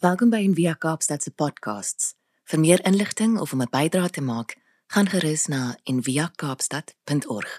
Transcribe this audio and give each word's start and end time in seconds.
Welkom 0.00 0.30
by 0.32 0.38
Envia 0.40 0.72
Kaapstad 0.80 1.20
se 1.20 1.28
podcasts. 1.28 2.14
Vir 2.48 2.60
meer 2.60 2.80
inligting 2.88 3.34
of 3.36 3.52
om 3.52 3.60
'n 3.60 3.68
bydrae 3.68 4.08
te 4.08 4.22
maak, 4.24 4.56
gaan 4.86 5.06
gerus 5.06 5.46
na 5.46 5.76
enviakaapstad.org. 5.84 7.50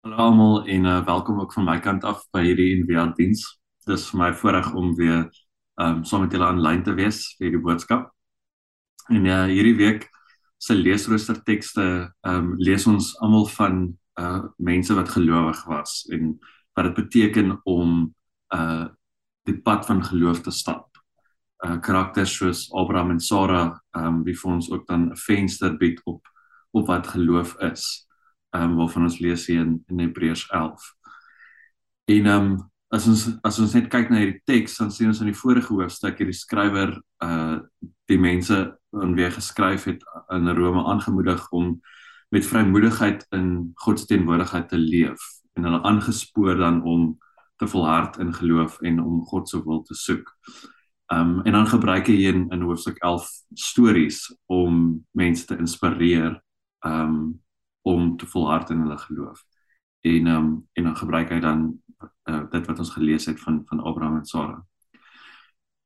Hallo 0.00 0.16
almal 0.16 0.66
en 0.66 0.84
uh, 0.84 1.04
welkom 1.04 1.40
ook 1.40 1.52
van 1.52 1.64
my 1.64 1.78
kant 1.78 2.04
af 2.04 2.26
by 2.32 2.42
hierdie 2.42 2.74
Envia 2.74 3.06
diens. 3.14 3.60
Dit 3.86 3.94
is 3.98 4.10
vir 4.10 4.18
my 4.18 4.32
voorreg 4.34 4.74
om 4.74 4.94
weer 4.96 5.30
ehm 5.74 5.88
um, 5.88 6.04
saam 6.04 6.20
met 6.20 6.32
julle 6.32 6.46
aanlyn 6.46 6.82
te 6.82 6.94
wees 6.94 7.36
vir 7.36 7.46
hierdie 7.46 7.62
boodskap. 7.62 8.10
En 9.08 9.24
ja, 9.24 9.46
uh, 9.46 9.52
hierdie 9.54 9.76
week 9.76 10.10
se 10.58 10.74
leesrooster 10.74 11.42
tekste 11.44 12.10
ehm 12.26 12.34
um, 12.34 12.54
lees 12.58 12.86
ons 12.86 13.20
almal 13.20 13.46
van 13.46 13.98
uh 14.18 14.42
mense 14.58 14.94
wat 14.94 15.08
gelowig 15.08 15.64
was 15.64 16.08
en 16.10 16.38
wat 16.74 16.84
dit 16.84 16.94
beteken 16.94 17.60
om 17.64 18.14
uh 18.50 18.88
die 19.48 19.58
pad 19.62 19.86
van 19.86 20.04
geloof 20.04 20.42
te 20.42 20.50
stap. 20.50 20.88
Uh 21.62 21.78
karakters 21.80 22.34
soos 22.36 22.66
Abraham 22.74 23.10
en 23.10 23.20
Sara, 23.20 23.64
ehm 23.96 24.06
um, 24.06 24.22
wie 24.26 24.34
vir 24.34 24.52
ons 24.52 24.70
ook 24.70 24.86
dan 24.86 25.10
'n 25.10 25.16
venster 25.16 25.76
bied 25.76 26.00
op 26.04 26.26
op 26.72 26.86
wat 26.86 27.06
geloof 27.06 27.54
is. 27.60 28.08
Ehm 28.50 28.70
um, 28.70 28.76
waarvan 28.76 29.02
ons 29.02 29.18
lees 29.18 29.46
hier 29.46 29.60
in, 29.60 29.84
in 29.88 29.98
Hebreërs 29.98 30.48
11. 30.50 30.94
En 32.04 32.26
ehm 32.26 32.50
um, 32.52 32.70
as 32.92 33.06
ons 33.06 33.38
as 33.42 33.58
ons 33.58 33.74
net 33.74 33.88
kyk 33.88 34.10
na 34.10 34.20
hierdie 34.20 34.42
teks, 34.44 34.76
dan 34.76 34.90
sien 34.90 35.08
ons 35.08 35.20
in 35.20 35.30
die 35.30 35.38
vorige 35.38 35.72
hoofstuk 35.72 36.18
hierdie 36.18 36.36
skrywer 36.36 37.00
uh 37.24 37.60
die 38.10 38.18
mense 38.18 38.56
aan 38.92 39.14
wie 39.16 39.24
hy 39.24 39.30
geskryf 39.32 39.86
het 39.88 40.02
in 40.34 40.48
Rome 40.52 40.84
aangemoedig 40.84 41.46
om 41.56 41.80
met 42.32 42.46
vrymoedigheid 42.46 43.24
in 43.36 43.72
God 43.84 44.00
se 44.00 44.06
teenwoordigheid 44.06 44.68
te 44.68 44.76
leef 44.76 45.22
en 45.56 45.64
hulle 45.64 45.80
aangespoor 45.88 46.56
dan 46.60 46.82
om 46.82 47.14
te 47.62 47.68
volhard 47.68 48.18
in 48.18 48.34
geloof 48.34 48.80
en 48.80 49.02
om 49.02 49.22
God 49.24 49.48
se 49.48 49.62
wil 49.64 49.82
te 49.82 49.94
soek. 49.94 50.34
Um 51.14 51.40
en 51.46 51.52
dan 51.52 51.68
gebruik 51.70 52.08
hy 52.10 52.16
in 52.26 52.48
in 52.50 52.64
hoofstuk 52.66 52.98
11 52.98 53.28
stories 53.54 54.24
om 54.50 55.04
mense 55.14 55.46
te 55.46 55.56
inspireer 55.56 56.40
um 56.86 57.38
om 57.86 58.16
te 58.16 58.26
volhard 58.26 58.70
in 58.70 58.82
hulle 58.82 58.98
geloof. 58.98 59.44
En 60.00 60.26
um 60.26 60.50
en 60.72 60.90
dan 60.90 60.96
gebruik 60.96 61.30
hy 61.30 61.38
dan 61.40 61.62
uh, 62.30 62.42
dit 62.50 62.66
wat 62.66 62.78
ons 62.78 62.94
gelees 62.96 63.30
het 63.30 63.40
van 63.40 63.62
van 63.70 63.80
Abraham 63.80 64.18
en 64.18 64.26
Sara. 64.26 64.58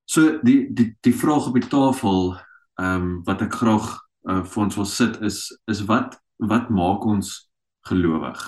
So 0.05 0.39
die 0.41 0.73
die 0.73 0.95
die 1.01 1.15
vraag 1.15 1.51
op 1.53 1.61
die 1.61 1.69
tafel 1.69 2.37
um 2.81 3.21
wat 3.29 3.45
ek 3.45 3.61
graag 3.61 3.93
uh, 4.31 4.45
vir 4.45 4.65
ons 4.65 4.81
wil 4.81 4.89
sit 4.89 5.21
is 5.21 5.45
is 5.69 5.85
wat 5.85 6.17
wat 6.37 6.73
maak 6.73 7.05
ons 7.05 7.51
gelowig? 7.85 8.41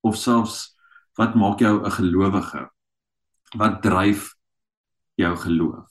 Of 0.00 0.16
selfs 0.16 0.70
wat 1.20 1.34
maak 1.36 1.60
jou 1.60 1.84
'n 1.84 1.90
gelowige? 1.90 2.70
Wat 3.56 3.82
dryf 3.82 4.34
jou 5.14 5.36
geloof? 5.36 5.90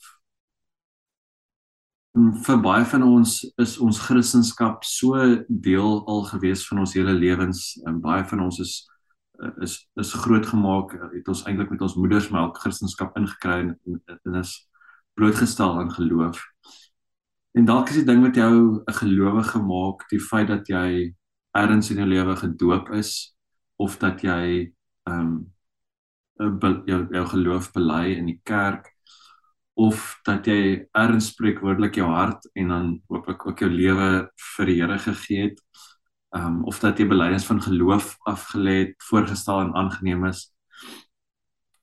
Vir 2.46 2.58
baie 2.62 2.86
van 2.86 3.04
ons 3.04 3.54
is 3.58 3.78
ons 3.78 4.00
Christendom 4.00 4.78
so 4.82 5.44
deel 5.48 6.06
al 6.08 6.24
gewees 6.24 6.68
van 6.68 6.80
ons 6.80 6.94
hele 6.94 7.14
lewens 7.14 7.78
en 7.86 8.02
baie 8.02 8.26
van 8.26 8.40
ons 8.40 8.60
is 8.60 8.90
is 9.62 9.90
is 9.96 10.14
grootgemaak 10.14 10.92
het 11.14 11.28
ons 11.28 11.44
eintlik 11.46 11.70
met 11.70 11.82
ons 11.82 11.96
moedersmelk 11.96 12.58
Christendom 12.58 13.12
ingekry 13.16 13.60
en, 13.60 13.78
en 14.26 14.36
is 14.36 14.70
blootgestel 15.14 15.80
aan 15.80 15.92
geloof. 15.92 16.42
En 17.54 17.66
dalk 17.66 17.90
is 17.90 18.02
die 18.02 18.06
ding 18.06 18.22
wat 18.26 18.36
jou 18.36 18.82
'n 18.82 18.94
gelowige 18.94 19.62
maak, 19.62 20.10
die 20.10 20.20
feit 20.20 20.48
dat 20.48 20.68
jy 20.68 21.14
ergens 21.52 21.92
in 21.92 21.98
jou 21.98 22.08
lewe 22.08 22.36
gedoop 22.36 22.90
is 22.90 23.36
of 23.78 23.98
dat 23.98 24.22
jy 24.22 24.74
ehm 25.10 25.32
um, 26.40 26.84
jou 26.88 27.00
jou 27.12 27.26
geloof 27.34 27.72
bely 27.76 28.16
in 28.16 28.30
die 28.30 28.40
kerk 28.48 28.88
of 29.80 30.20
dat 30.28 30.48
jy 30.48 30.88
erns 30.98 31.30
spreekwoordelik 31.34 32.00
jou 32.00 32.08
hart 32.12 32.48
en 32.60 32.72
dan 32.74 32.88
hooplik 33.12 33.46
ook 33.48 33.64
jou 33.64 33.70
lewe 33.72 34.10
vir 34.56 34.72
die 34.72 34.78
Here 34.82 34.98
gegee 35.00 35.50
het. 35.50 35.62
Ehm 36.36 36.60
um, 36.60 36.64
of 36.70 36.80
dat 36.80 37.00
jy 37.00 37.08
belydenis 37.10 37.48
van 37.48 37.62
geloof 37.64 38.18
afgelê 38.30 38.76
het, 38.84 38.96
voorgestel 39.10 39.62
en 39.64 39.76
aangeneem 39.76 40.26
is. 40.30 40.44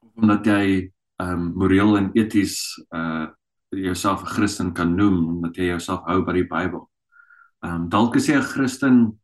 Of 0.01 0.13
omdat 0.23 0.47
jy 0.47 0.93
ehm 1.17 1.33
um, 1.33 1.49
moreel 1.57 1.97
en 1.97 2.13
eties 2.15 2.61
uh 2.93 3.27
jouself 3.77 4.23
'n 4.23 4.27
Christen 4.27 4.73
kan 4.73 4.95
noem 4.95 5.27
omdat 5.29 5.57
jy 5.57 5.65
jouself 5.65 6.05
hou 6.07 6.23
by 6.25 6.33
die 6.33 6.47
Bybel. 6.47 6.89
Ehm 7.65 7.75
um, 7.75 7.89
dalk 7.89 8.17
is 8.17 8.29
jy 8.29 8.37
'n 8.37 8.43
Christen, 8.53 9.21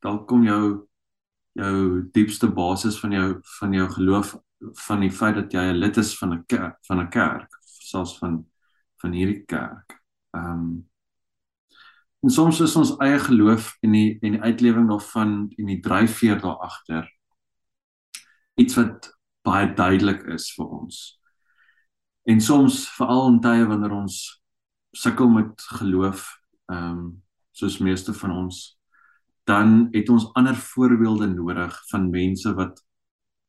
dalk 0.00 0.26
kom 0.28 0.44
jou 0.44 0.88
jou 1.52 2.08
diepste 2.12 2.48
basis 2.48 2.98
van 3.00 3.12
jou 3.12 3.26
van 3.58 3.72
jou 3.72 3.88
geloof 3.90 4.36
van 4.86 5.00
die 5.00 5.10
feit 5.10 5.34
dat 5.34 5.52
jy 5.52 5.64
'n 5.72 5.80
lid 5.80 5.96
is 5.96 6.18
van 6.18 6.32
'n 6.32 6.44
kerk 6.46 6.78
van 6.86 7.00
'n 7.00 7.08
kerk 7.08 7.58
selfs 7.62 8.18
van 8.18 8.46
van 9.02 9.12
hierdie 9.12 9.44
kerk. 9.44 10.02
Ehm 10.30 10.50
um, 10.50 10.90
en 12.22 12.30
soms 12.30 12.60
is 12.60 12.76
ons 12.76 12.96
eie 13.02 13.18
geloof 13.18 13.76
en 13.82 13.92
die 13.92 14.18
en 14.22 14.36
die 14.36 14.40
uitlewing 14.40 14.88
daarvan 14.88 15.32
en 15.58 15.66
die 15.66 15.80
dryfveer 15.80 16.38
daar 16.40 16.60
agter 16.62 17.08
iets 18.54 18.76
wat 18.78 19.10
baie 19.42 19.72
duidelik 19.74 20.22
is 20.30 20.52
vir 20.54 20.68
ons. 20.68 21.00
En 22.22 22.40
soms 22.40 22.84
veral 22.94 23.26
in 23.32 23.40
tye 23.42 23.66
wanneer 23.66 23.96
ons 23.96 24.20
sukkel 24.92 25.28
met 25.28 25.66
geloof, 25.80 26.28
ehm 26.70 26.98
um, 26.98 27.22
soos 27.52 27.78
meeste 27.84 28.14
van 28.16 28.30
ons 28.32 28.62
dan 29.44 29.88
het 29.90 30.08
ons 30.08 30.28
ander 30.38 30.56
voorbeelde 30.56 31.26
nodig 31.26 31.76
van 31.90 32.10
mense 32.10 32.54
wat 32.54 32.82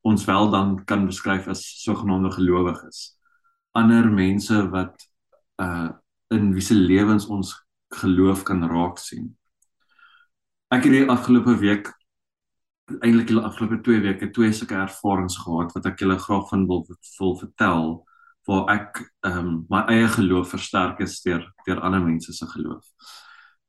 ons 0.01 0.25
wel 0.25 0.49
dan 0.49 0.83
kan 0.85 1.05
beskryf 1.05 1.47
as 1.47 1.63
sogenaamde 1.83 2.31
gelowiges. 2.31 3.17
Ander 3.71 4.11
mense 4.11 4.69
wat 4.69 5.09
uh 5.61 5.91
in 6.33 6.53
wie 6.53 6.63
se 6.65 6.73
lewens 6.73 7.27
ons 7.29 7.51
geloof 7.93 8.41
kan 8.43 8.63
raak 8.65 8.97
sien. 8.97 9.27
Ek 10.73 10.87
het 10.87 10.95
die 10.95 11.09
afgelope 11.09 11.53
week 11.61 11.91
eintlik 13.05 13.29
die 13.29 13.37
afgelope 13.37 13.77
2 13.85 14.01
weke 14.01 14.31
twee 14.33 14.53
sulke 14.53 14.75
ervarings 14.81 15.37
gehad 15.43 15.75
wat 15.75 15.85
ek 15.91 16.01
julle 16.01 16.17
graag 16.19 16.47
van 16.49 16.65
wil 16.67 16.81
wil 17.19 17.35
vertel 17.39 17.93
waar 18.49 18.71
ek 18.73 19.03
ehm 19.27 19.37
um, 19.39 19.51
my 19.69 19.83
eie 19.93 20.07
geloof 20.17 20.49
versterk 20.51 20.99
is 21.05 21.21
deur 21.23 21.45
deur 21.67 21.79
ander 21.79 22.01
mense 22.03 22.33
se 22.33 22.47
geloof. 22.55 22.83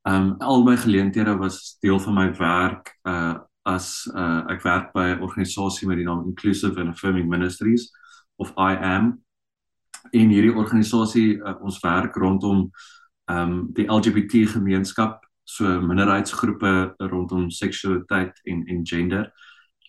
Ehm 0.05 0.23
um, 0.23 0.35
al 0.39 0.63
my 0.63 0.77
geleenthede 0.77 1.37
was 1.37 1.77
deel 1.81 2.01
van 2.01 2.15
my 2.15 2.37
werk 2.37 2.99
uh 3.03 3.39
as 3.63 4.11
uh 4.15 4.45
ek 4.53 4.63
werk 4.63 4.93
by 4.93 5.15
'n 5.15 5.23
organisasie 5.25 5.89
met 5.89 5.97
die 5.97 6.05
naam 6.05 6.27
Inclusive 6.27 6.81
and 6.81 6.89
Affirming 6.89 7.29
Ministries 7.29 7.91
of 8.37 8.51
I 8.51 8.77
am. 8.77 9.25
En 10.11 10.29
hierdie 10.29 10.53
organisasie 10.55 11.39
uh, 11.41 11.55
ons 11.61 11.81
werk 11.81 12.17
rondom 12.17 12.71
ehm 13.25 13.51
um, 13.51 13.73
die 13.73 13.89
LGBT 13.89 14.51
gemeenskap, 14.51 15.25
so 15.45 15.81
minderheidsgroepe 15.81 16.95
rondom 16.97 17.51
seksualiteit 17.51 18.41
en 18.45 18.65
en 18.67 18.87
gender 18.87 19.33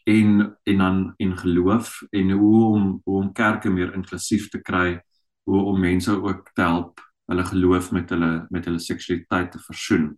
en 0.05 0.57
en 0.63 0.77
dan 0.77 1.13
in 1.17 1.37
geloof 1.37 2.01
en 2.09 2.31
hoe 2.31 2.65
om 2.65 3.01
hoe 3.03 3.21
om 3.21 3.31
kerke 3.31 3.69
meer 3.69 3.93
inklusief 3.93 4.49
te 4.49 4.61
kry, 4.61 5.01
hoe 5.43 5.63
om 5.63 5.79
mense 5.79 6.21
ook 6.21 6.49
te 6.53 6.61
help 6.61 7.04
hulle 7.25 7.45
geloof 7.45 7.91
met 7.91 8.09
hulle 8.09 8.47
met 8.49 8.65
hulle 8.65 8.79
seksualiteit 8.79 9.51
te 9.51 9.59
versoen. 9.59 10.13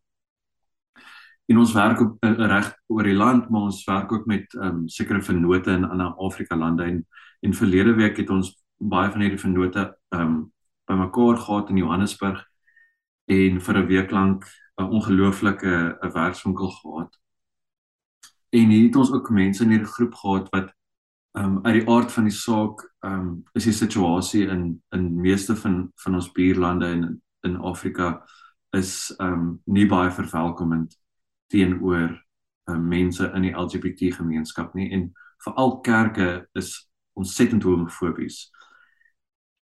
En 1.47 1.57
ons 1.57 1.73
werk 1.73 2.01
op 2.03 2.23
eh, 2.23 2.33
reg 2.35 2.73
oor 2.87 3.07
die 3.07 3.15
land, 3.15 3.49
maar 3.49 3.69
ons 3.69 3.83
werk 3.87 4.11
ook 4.11 4.25
met 4.25 4.53
ehm 4.53 4.81
um, 4.81 4.87
sekere 4.87 5.21
vennote 5.21 5.71
in 5.71 5.87
ander 5.87 6.13
Afrika 6.17 6.55
lande 6.55 6.83
en 6.83 7.05
en 7.39 7.53
verlede 7.53 7.93
week 7.93 8.17
het 8.17 8.29
ons 8.29 8.55
baie 8.77 9.11
van 9.11 9.21
hierdie 9.21 9.39
vennote 9.39 9.97
ehm 10.09 10.21
um, 10.21 10.37
bymekaar 10.87 11.37
gehad 11.37 11.69
in 11.69 11.77
Johannesburg 11.77 12.43
en 13.25 13.61
vir 13.61 13.77
'n 13.77 13.87
week 13.87 14.11
lank 14.11 14.45
'n 14.79 14.83
ongelooflike 14.83 15.97
'n 16.01 16.11
werkswinkel 16.11 16.71
gehad. 16.71 17.19
En 18.49 18.69
hier 18.69 18.85
het 18.85 18.95
ons 18.95 19.11
ook 19.11 19.29
mense 19.29 19.63
in 19.63 19.69
hierdie 19.69 19.93
groep 19.95 20.13
gehad 20.15 20.49
wat 20.49 20.73
um, 21.43 21.59
uit 21.65 21.73
die 21.73 21.89
aard 21.89 22.11
van 22.11 22.23
die 22.23 22.33
saak 22.35 22.83
ehm 22.99 23.19
um, 23.19 23.43
is 23.53 23.63
die 23.63 23.73
situasie 23.73 24.47
in 24.47 24.83
in 24.95 25.21
meeste 25.21 25.55
van 25.55 25.91
van 26.03 26.15
ons 26.15 26.31
buurlande 26.31 26.89
in 26.91 27.21
in 27.41 27.57
Afrika 27.57 28.23
is 28.71 29.13
ehm 29.17 29.33
um, 29.33 29.61
nie 29.65 29.87
baie 29.87 30.11
verwelkomend 30.11 30.97
teenoor 31.47 32.25
um, 32.69 32.87
mense 32.87 33.31
in 33.33 33.41
die 33.41 33.55
LGBT 33.55 34.13
gemeenskap 34.15 34.73
nie 34.73 34.91
en 34.91 35.11
veral 35.43 35.79
kerke 35.81 36.47
is 36.53 36.89
ontsettend 37.13 37.63
homofobies. 37.63 38.51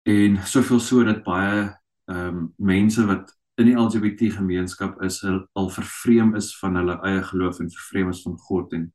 En 0.04 0.38
soveel 0.46 0.80
so 0.80 1.04
dat 1.04 1.24
baie 1.24 1.72
ehm 2.06 2.28
um, 2.28 2.54
mense 2.58 3.06
wat 3.06 3.38
in 3.56 3.70
die 3.70 3.78
LGBT 3.78 4.34
gemeenskap 4.34 5.02
is 5.02 5.22
al 5.54 5.70
vervreem 5.70 6.36
is 6.36 6.58
van 6.60 6.76
hulle 6.76 6.98
eie 7.06 7.22
geloof 7.24 7.60
en 7.60 7.70
vervreem 7.72 8.10
is 8.10 8.22
van 8.22 8.38
God 8.38 8.74
en 8.74 8.94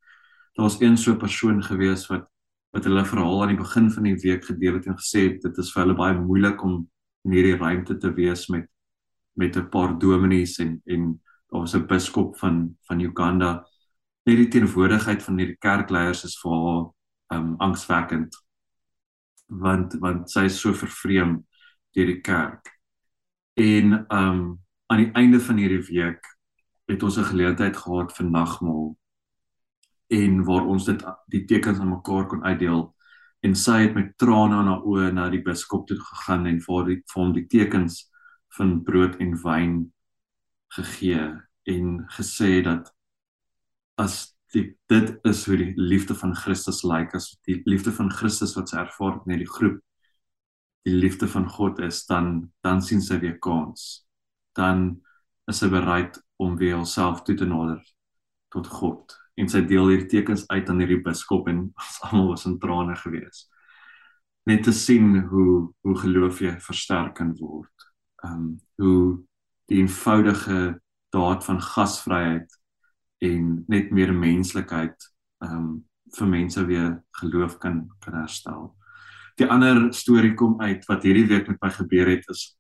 daar 0.55 0.67
was 0.67 0.81
een 0.81 0.97
so 0.97 1.13
'n 1.13 1.19
persoon 1.19 1.63
gewees 1.63 2.07
wat 2.07 2.27
wat 2.71 2.85
hulle 2.85 3.05
verhaal 3.05 3.43
aan 3.43 3.55
die 3.55 3.63
begin 3.63 3.91
van 3.91 4.09
die 4.09 4.19
week 4.23 4.45
gedeel 4.45 4.75
het 4.79 4.87
en 4.87 4.99
gesê 4.99 5.25
het 5.29 5.43
dit 5.43 5.59
is 5.59 5.73
vir 5.73 5.83
hulle 5.85 5.97
baie 5.99 6.19
moeilik 6.19 6.63
om 6.65 6.83
in 7.25 7.33
hierdie 7.37 7.57
ruimte 7.57 7.97
te 7.99 8.13
wees 8.15 8.49
met 8.53 8.69
met 9.39 9.57
'n 9.57 9.69
paar 9.71 9.99
dominees 9.99 10.59
en 10.59 10.81
en 10.87 11.21
daar 11.51 11.61
was 11.61 11.75
'n 11.75 11.87
biskop 11.87 12.39
van 12.39 12.77
van 12.83 13.01
Uganda. 13.01 13.67
Net 14.25 14.37
die 14.37 14.49
teenwoordigheid 14.49 15.23
van 15.23 15.39
hierdie 15.39 15.59
kerkleiers 15.59 16.25
is 16.25 16.41
vir 16.43 16.53
haar 16.53 16.85
um 17.39 17.55
angswekkend 17.59 18.37
want 19.47 19.95
want 20.01 20.31
sy 20.31 20.45
is 20.45 20.61
so 20.61 20.73
vervreem 20.73 21.47
deur 21.93 22.07
die 22.07 22.21
kerk. 22.21 22.81
En 23.55 23.93
um 24.13 24.61
aan 24.87 25.03
die 25.05 25.13
einde 25.13 25.41
van 25.41 25.57
hierdie 25.57 25.87
week 25.89 26.25
het 26.89 27.03
ons 27.03 27.19
'n 27.19 27.31
geleentheid 27.33 27.77
gehad 27.77 28.13
vir 28.17 28.27
nagmaal 28.27 28.97
en 30.09 30.45
waar 30.45 30.67
ons 30.67 30.87
dit 30.89 31.03
die 31.33 31.45
tekens 31.45 31.81
aan 31.81 31.93
mekaar 31.93 32.27
kon 32.29 32.45
uitdeel. 32.45 32.87
En 33.45 33.55
sy 33.55 33.83
het 33.85 33.95
met 33.95 34.15
trane 34.19 34.63
in 34.63 34.71
haar 34.71 34.87
oë 34.89 35.11
na 35.15 35.29
die 35.31 35.43
biskop 35.45 35.87
toe 35.89 35.99
gegaan 36.01 36.49
en 36.51 36.61
vir 36.65 36.89
die 36.89 36.99
vir 37.13 37.23
hom 37.23 37.35
die 37.37 37.47
tekens 37.47 38.01
van 38.57 38.79
brood 38.85 39.19
en 39.23 39.37
wyn 39.45 39.77
gegee 40.75 41.29
en 41.69 41.93
gesê 42.17 42.63
dat 42.65 42.89
as 44.01 44.35
die, 44.55 44.73
dit 44.89 45.13
is 45.29 45.45
hoe 45.47 45.59
die 45.61 45.73
liefde 45.77 46.17
van 46.17 46.35
Christus 46.35 46.83
lyk 46.85 47.15
as 47.15 47.31
die 47.47 47.61
liefde 47.69 47.93
van 47.93 48.11
Christus 48.11 48.57
wat 48.57 48.73
sy 48.73 48.81
ervaar 48.81 49.19
het 49.19 49.29
in 49.29 49.45
die 49.45 49.53
groep 49.59 49.79
die 50.89 50.97
liefde 50.97 51.29
van 51.29 51.47
God 51.53 51.83
is 51.85 52.05
dan 52.09 52.51
dan 52.65 52.83
sien 52.83 53.03
sy 53.05 53.21
weer 53.21 53.39
kans. 53.45 54.07
Dan 54.57 55.03
is 55.51 55.61
sy 55.61 55.69
bereid 55.69 56.17
om 56.41 56.57
weer 56.57 56.79
homself 56.79 57.23
toe 57.27 57.37
te 57.37 57.47
nader 57.49 57.83
tot 58.53 58.67
God 58.73 59.15
en 59.39 59.49
sy 59.51 59.63
deel 59.71 59.93
hierdie 59.93 60.11
tekens 60.19 60.47
uit 60.49 60.69
aan 60.71 60.83
hierdie 60.83 61.03
biskop 61.05 61.49
en 61.49 61.69
ons 61.85 62.03
almal 62.09 62.33
was 62.35 62.47
in 62.51 62.59
trane 62.63 62.97
gewees 63.05 63.47
net 64.49 64.65
te 64.65 64.73
sien 64.73 65.17
hoe 65.31 65.73
hoe 65.85 65.97
geloof 66.03 66.43
jy 66.45 66.55
versterk 66.65 67.19
kan 67.21 67.35
word 67.41 67.89
um 68.27 68.57
hoe 68.83 69.19
die 69.69 69.83
eenvoudige 69.83 70.79
daad 71.15 71.45
van 71.45 71.61
gasvryheid 71.63 72.59
en 73.25 73.65
net 73.69 73.93
meer 73.93 74.13
menslikheid 74.15 75.09
um 75.45 75.85
vir 76.17 76.29
mense 76.29 76.65
weer 76.67 76.93
geloof 77.21 77.59
kan 77.59 77.83
kan 78.01 78.15
herstel. 78.23 78.75
Die 79.37 79.47
ander 79.47 79.93
storie 79.95 80.35
kom 80.35 80.61
uit 80.61 80.87
wat 80.89 81.05
hierdie 81.05 81.27
week 81.29 81.49
met 81.49 81.61
my 81.63 81.71
gebeur 81.71 82.09
het 82.09 82.25
is 82.33 82.58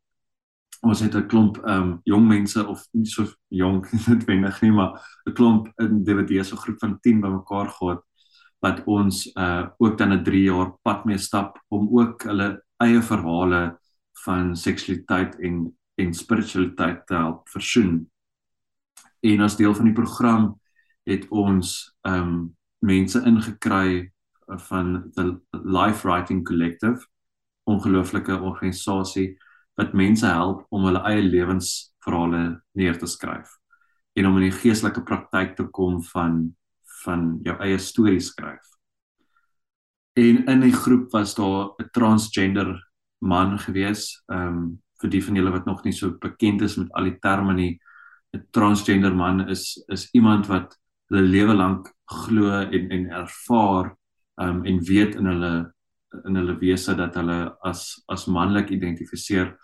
ons 0.82 1.00
het 1.00 1.14
'n 1.14 1.26
klomp 1.26 1.58
um 1.66 2.00
jong 2.04 2.28
mense 2.28 2.66
of 2.66 2.86
nie 2.92 3.06
so 3.06 3.26
jong 3.48 3.84
noodwendig 4.06 4.62
nie 4.62 4.72
maar 4.72 5.00
'n 5.26 5.32
klomp 5.32 5.72
in 5.80 6.04
DVD 6.04 6.44
so 6.44 6.56
groep 6.56 6.78
van 6.78 6.98
10 7.00 7.20
bymekaar 7.20 7.68
gehad 7.68 8.02
wat 8.60 8.82
ons 8.86 9.26
uh 9.36 9.68
ook 9.78 9.98
dan 9.98 10.12
'n 10.12 10.24
3 10.24 10.42
jaar 10.42 10.72
pad 10.82 11.04
mee 11.04 11.18
stap 11.18 11.58
om 11.68 11.88
ook 11.90 12.22
hulle 12.22 12.62
eie 12.78 13.02
verhale 13.02 13.78
van 14.24 14.56
seksualiteit 14.56 15.38
en 15.40 15.78
en 15.98 16.14
spiritualiteit 16.14 17.06
te 17.06 17.14
help 17.14 17.48
versoen. 17.48 18.10
En 19.20 19.40
as 19.40 19.56
deel 19.56 19.74
van 19.74 19.84
die 19.84 19.94
program 19.94 20.60
het 21.08 21.26
ons 21.28 21.94
ehm 22.06 22.22
um, 22.22 22.56
mense 22.78 23.18
ingekry 23.26 24.12
van 24.46 25.10
the 25.14 25.40
Life 25.50 26.06
Writing 26.06 26.44
Collective 26.46 27.06
ongelooflike 27.64 28.38
organisasie 28.40 29.36
wat 29.78 29.94
mense 29.94 30.26
help 30.26 30.66
om 30.74 30.88
hulle 30.88 31.02
eie 31.06 31.22
lewensverhale 31.22 32.42
neer 32.78 32.98
te 32.98 33.06
skryf 33.06 33.54
en 34.18 34.26
om 34.26 34.38
in 34.40 34.48
die 34.48 34.56
geestelike 34.56 35.04
praktyk 35.06 35.54
te 35.56 35.68
kom 35.70 36.00
van 36.12 36.48
van 37.04 37.36
jou 37.46 37.54
eie 37.62 37.78
stories 37.78 38.32
skryf. 38.32 38.64
En 40.18 40.40
in 40.50 40.64
die 40.64 40.74
groep 40.74 41.12
was 41.14 41.36
daar 41.38 41.70
'n 41.78 41.90
transgender 41.94 42.74
man 43.22 43.58
gewees, 43.58 44.22
ehm 44.26 44.46
um, 44.46 44.82
vir 45.00 45.10
die 45.10 45.24
van 45.24 45.34
julle 45.34 45.50
wat 45.50 45.66
nog 45.66 45.84
nie 45.84 45.92
so 45.92 46.18
bekend 46.18 46.62
is 46.62 46.76
met 46.76 46.90
al 46.92 47.04
die 47.04 47.18
terme 47.22 47.54
nie, 47.54 47.78
'n 48.34 48.46
transgender 48.50 49.14
man 49.14 49.48
is 49.48 49.84
is 49.88 50.08
iemand 50.12 50.46
wat 50.46 50.76
hulle 51.08 51.22
lewe 51.22 51.54
lank 51.54 51.88
glo 52.04 52.50
en 52.50 52.90
en 52.90 53.10
ervaar 53.10 53.96
um, 54.40 54.64
en 54.64 54.78
weet 54.84 55.14
in 55.14 55.26
hulle 55.26 55.72
in 56.24 56.36
hulle 56.36 56.58
wese 56.60 56.94
dat 56.96 57.14
hulle 57.14 57.56
as 57.62 58.02
as 58.08 58.26
manlik 58.26 58.70
identifiseer 58.70 59.56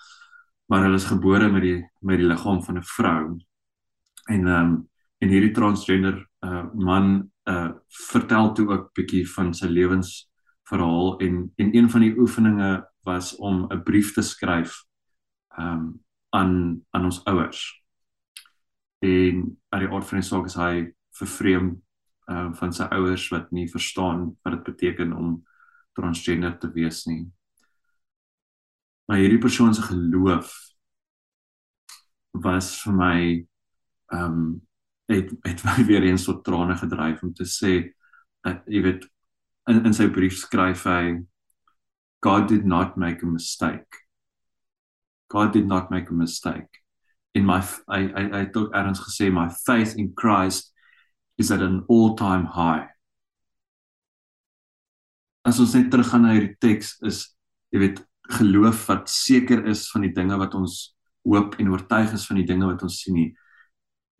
maar 0.69 0.85
hulle 0.85 0.97
is 0.97 1.09
gebore 1.09 1.51
met 1.53 1.63
die 1.63 1.81
met 2.01 2.19
die 2.19 2.29
liggaam 2.29 2.63
van 2.63 2.79
'n 2.79 2.83
vrou. 2.97 3.39
En 4.29 4.47
ehm 4.47 4.61
um, 4.61 4.89
en 5.19 5.29
hierdie 5.29 5.55
transgender 5.55 6.27
uh, 6.45 6.65
man 6.75 7.31
uh, 7.49 7.71
vertel 8.11 8.53
toe 8.53 8.69
ook 8.69 8.93
bietjie 8.95 9.25
van 9.31 9.55
sy 9.55 9.67
lewensverhaal 9.67 11.19
en 11.19 11.53
en 11.57 11.77
een 11.77 11.91
van 11.91 12.01
die 12.01 12.17
oefeninge 12.19 12.85
was 13.05 13.37
om 13.37 13.67
'n 13.71 13.83
brief 13.83 14.13
te 14.15 14.23
skryf 14.23 14.85
ehm 15.59 15.73
um, 15.73 16.01
aan 16.31 16.85
aan 16.91 17.05
ons 17.05 17.25
ouers 17.25 17.85
en 18.99 19.59
uit 19.69 19.81
die 19.81 19.91
aard 19.91 20.09
van 20.09 20.19
die 20.19 20.29
saak 20.29 20.47
is 20.47 20.57
hy 20.59 20.93
vervreem 21.19 21.83
uh, 22.31 22.53
van 22.59 22.73
sy 22.73 22.87
ouers 22.97 23.29
wat 23.33 23.51
nie 23.53 23.69
verstaan 23.71 24.33
wat 24.43 24.57
dit 24.57 24.65
beteken 24.65 25.13
om 25.13 25.37
transgender 25.95 26.59
te 26.59 26.71
wees 26.75 27.05
nie. 27.07 27.25
Maar 29.09 29.21
hierdie 29.23 29.41
persoon 29.43 29.75
se 29.75 29.83
geloof 29.85 30.53
was 32.45 32.75
vir 32.83 32.97
my 33.01 33.19
ehm 34.15 34.39
um, 34.39 34.47
het 35.09 35.29
het 35.45 35.61
my 35.65 35.85
weer 35.91 36.03
eens 36.03 36.25
tot 36.25 36.45
trane 36.45 36.77
gedryf 36.81 37.23
om 37.23 37.33
te 37.37 37.45
sê 37.45 37.75
dat 38.45 38.65
jy 38.67 38.81
weet 38.87 39.05
in 39.69 39.85
in 39.85 39.97
sy 39.97 40.09
brief 40.13 40.39
skryf 40.41 40.87
hy 40.89 41.21
God 42.25 42.49
did 42.49 42.65
not 42.65 42.97
make 42.97 43.21
a 43.23 43.29
mistake. 43.29 44.01
God 45.29 45.53
did 45.53 45.67
not 45.69 45.91
make 45.91 46.09
a 46.09 46.17
mistake 46.17 46.85
in 47.35 47.45
my 47.45 47.61
I 47.89 48.01
I 48.01 48.23
I 48.33 48.39
het 48.47 48.57
ook 48.57 48.73
ergens 48.73 49.01
gesê 49.01 49.31
my 49.33 49.49
faith 49.51 49.95
in 49.95 50.13
Christ 50.15 50.73
is 51.37 51.51
at 51.51 51.61
an 51.61 51.85
all-time 51.89 52.47
high. 52.47 52.94
As 55.45 55.61
ons 55.61 55.75
net 55.77 55.91
teruggaan 55.93 56.25
na 56.25 56.35
hierdie 56.35 56.57
teks 56.63 56.97
is 57.05 57.25
jy 57.75 57.83
weet 57.83 58.03
geloof 58.39 58.87
wat 58.89 59.11
seker 59.13 59.67
is 59.69 59.87
van 59.93 60.07
die 60.07 60.13
dinge 60.17 60.39
wat 60.41 60.55
ons 60.57 60.95
hoop 61.29 61.59
en 61.61 61.73
oortuig 61.73 62.15
is 62.17 62.25
van 62.29 62.41
die 62.41 62.49
dinge 62.49 62.69
wat 62.71 62.85
ons 62.87 63.01
sien 63.03 63.17
nie. 63.19 63.31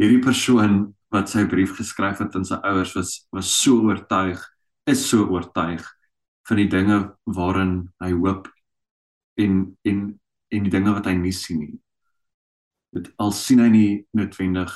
Hierdie 0.01 0.21
persoon 0.25 0.93
wat 1.15 1.31
sy 1.31 1.47
brief 1.49 1.77
geskryf 1.79 2.21
het 2.21 2.35
aan 2.37 2.45
sy 2.49 2.59
ouers 2.67 2.93
was 2.99 3.15
was 3.33 3.53
so 3.63 3.85
oortuig, 3.87 4.43
is 4.91 5.07
so 5.09 5.25
oortuig 5.31 5.87
van 6.49 6.61
die 6.61 6.69
dinge 6.69 6.99
waarin 7.25 7.79
hy 8.05 8.13
hoop 8.13 8.51
en 9.41 9.65
en 9.89 10.05
en 10.53 10.69
die 10.69 10.73
dinge 10.73 10.93
wat 10.93 11.09
hy 11.09 11.17
nie 11.19 11.33
sien 11.33 11.63
nie 11.65 11.79
dit 12.95 13.11
al 13.19 13.33
sien 13.35 13.63
hy 13.63 13.71
nie 13.73 13.89
noodwendig 14.17 14.75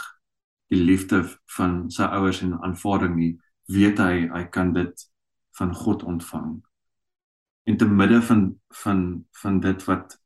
die 0.72 0.80
liefde 0.82 1.22
van 1.56 1.78
sy 1.94 2.08
ouers 2.18 2.42
en 2.44 2.56
aanvaarding 2.66 3.14
nie, 3.16 3.30
weet 3.72 4.00
hy 4.02 4.26
hy 4.32 4.42
kan 4.52 4.74
dit 4.76 5.04
van 5.58 5.74
God 5.74 6.02
ontvang. 6.02 6.56
En 7.68 7.76
te 7.76 7.88
midde 7.88 8.22
van 8.22 8.42
van 8.82 9.02
van 9.42 9.60
dit 9.60 9.84
wat 9.84 10.16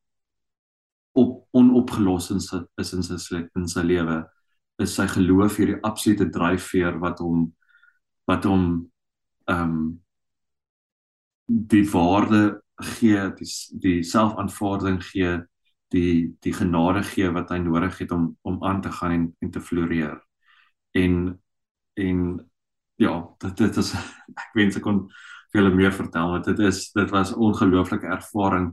op 1.12 1.48
onopgelos 1.50 2.30
is, 2.30 2.48
is 2.80 2.92
in 2.92 3.02
sy 3.02 3.42
in 3.58 3.68
sy 3.68 3.82
lewe, 3.84 4.22
is 4.80 4.94
sy 4.96 5.06
geloof 5.10 5.58
hierdie 5.60 5.80
absolute 5.84 6.30
dryfveer 6.32 6.98
wat 7.02 7.20
hom 7.24 7.50
wat 8.30 8.46
hom 8.48 8.66
ehm 9.50 9.76
um, 9.76 9.82
die 11.46 11.84
waarde 11.90 12.62
gee, 12.96 13.18
die 13.36 13.48
die 13.82 14.02
selfaanvaarding 14.06 15.00
gee 15.04 15.40
die 15.92 16.36
die 16.40 16.52
genade 16.56 17.02
gee 17.04 17.28
wat 17.34 17.50
hy 17.52 17.58
nodig 17.62 17.98
het 18.00 18.12
om 18.16 18.30
om 18.48 18.62
aan 18.64 18.80
te 18.82 18.92
gaan 18.92 19.12
en 19.16 19.26
en 19.40 19.50
te 19.50 19.60
floreer. 19.60 20.16
En 20.92 21.42
en 21.94 22.20
ja, 23.00 23.14
dit 23.44 23.56
dit 23.56 23.76
is 23.76 23.92
ek 24.42 24.50
wens 24.58 24.76
ek 24.76 24.84
kon 24.86 25.04
vir 25.52 25.60
julle 25.60 25.74
meer 25.76 25.94
vertel 25.94 26.34
want 26.34 26.48
dit 26.48 26.60
is 26.68 26.84
dit 26.96 27.10
was 27.12 27.34
ongelooflike 27.34 28.08
ervaring 28.08 28.72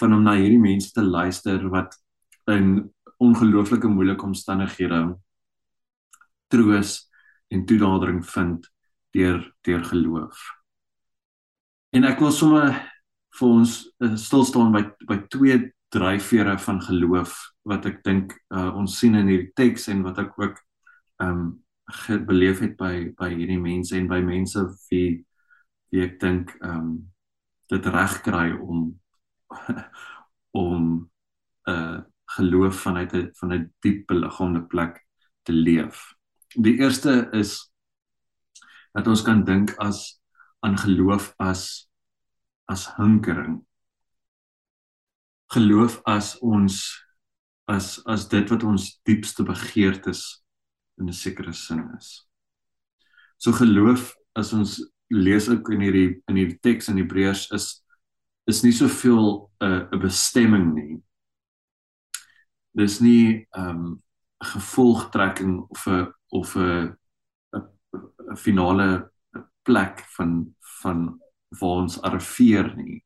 van 0.00 0.16
om 0.16 0.24
na 0.24 0.36
hierdie 0.38 0.60
mense 0.60 0.92
te 0.92 1.04
luister 1.04 1.68
wat 1.72 1.94
in 2.50 2.90
ongelooflike 3.22 3.88
moeilike 3.88 4.26
omstandighede 4.26 5.00
troos 6.52 6.96
en 7.54 7.64
toenadering 7.66 8.22
vind 8.26 8.66
deur 9.14 9.40
deur 9.62 9.84
geloof. 9.84 10.40
En 11.94 12.04
ek 12.08 12.18
wil 12.22 12.32
sommer 12.34 12.74
vir 13.38 13.48
ons 13.48 13.76
uh, 14.02 14.14
stil 14.18 14.44
staan 14.46 14.74
by 14.74 14.82
by 15.08 15.20
twee 15.30 15.60
dryfvere 15.94 16.56
van 16.58 16.80
geloof 16.82 17.36
wat 17.70 17.86
ek 17.86 18.00
dink 18.06 18.34
uh, 18.50 18.72
ons 18.74 18.98
sien 18.98 19.14
in 19.18 19.30
hierdie 19.30 19.52
teks 19.56 19.86
en 19.92 20.02
wat 20.06 20.18
ek 20.24 20.34
ook 20.40 20.58
ehm 21.22 21.30
um, 21.30 21.44
beleef 22.26 22.60
het 22.64 22.76
by 22.76 23.12
by 23.18 23.30
hierdie 23.34 23.60
mense 23.60 23.96
en 23.96 24.08
by 24.08 24.20
mense 24.24 24.60
wie 24.88 25.24
wie 25.92 26.04
ek 26.06 26.18
dink 26.20 26.54
ehm 26.60 26.78
um, 26.78 26.94
dit 27.72 27.86
reg 27.86 28.18
kry 28.24 28.48
om 28.52 28.80
om 30.64 30.82
'n 31.66 31.72
uh, 31.72 32.00
geloof 32.36 32.80
vanuit 32.86 33.12
'n 33.14 33.30
van 33.40 33.52
'n 33.52 33.72
diep 33.80 34.06
beliggaamde 34.06 34.62
plek 34.66 35.06
te 35.42 35.52
leef. 35.52 36.14
Die 36.56 36.76
eerste 36.78 37.28
is 37.32 37.72
dat 38.92 39.06
ons 39.06 39.22
kan 39.22 39.44
dink 39.44 39.74
as 39.76 40.20
aan 40.60 40.78
geloof 40.78 41.34
as 41.36 41.88
as 42.64 42.88
hinkering 42.96 43.64
geloof 45.54 46.00
as 46.04 46.38
ons 46.40 47.04
as 47.70 47.98
as 48.06 48.28
dit 48.28 48.50
wat 48.50 48.64
ons 48.66 49.00
diepste 49.08 49.44
begeertes 49.46 50.43
in 50.98 51.08
'n 51.08 51.12
sekere 51.12 51.52
sin 51.52 51.90
is. 51.98 52.26
So 53.36 53.52
geloof 53.52 54.14
as 54.34 54.52
ons 54.52 54.80
lees 55.08 55.48
ook 55.48 55.70
in 55.70 55.80
hierdie 55.80 56.22
in 56.28 56.36
hierdie 56.36 56.58
teks 56.60 56.88
in 56.88 56.98
Hebreërs 56.98 57.50
is 57.52 57.84
is 58.46 58.62
nie 58.62 58.72
soveel 58.72 59.50
'n 59.60 59.66
uh, 59.66 59.88
'n 59.92 60.00
bestemming 60.00 60.74
nie. 60.74 61.02
Dis 62.74 63.00
nie 63.00 63.46
ehm 63.56 63.68
um, 63.68 64.02
gevolgtrekking 64.44 65.66
of 65.70 65.86
'n 65.86 66.12
of 66.28 66.56
'n 66.56 66.96
'n 67.56 68.36
finale 68.36 69.10
plek 69.62 70.04
van 70.16 70.54
van 70.82 71.20
waar 71.48 71.82
ons 71.84 72.00
arriveer 72.02 72.74
nie. 72.76 73.04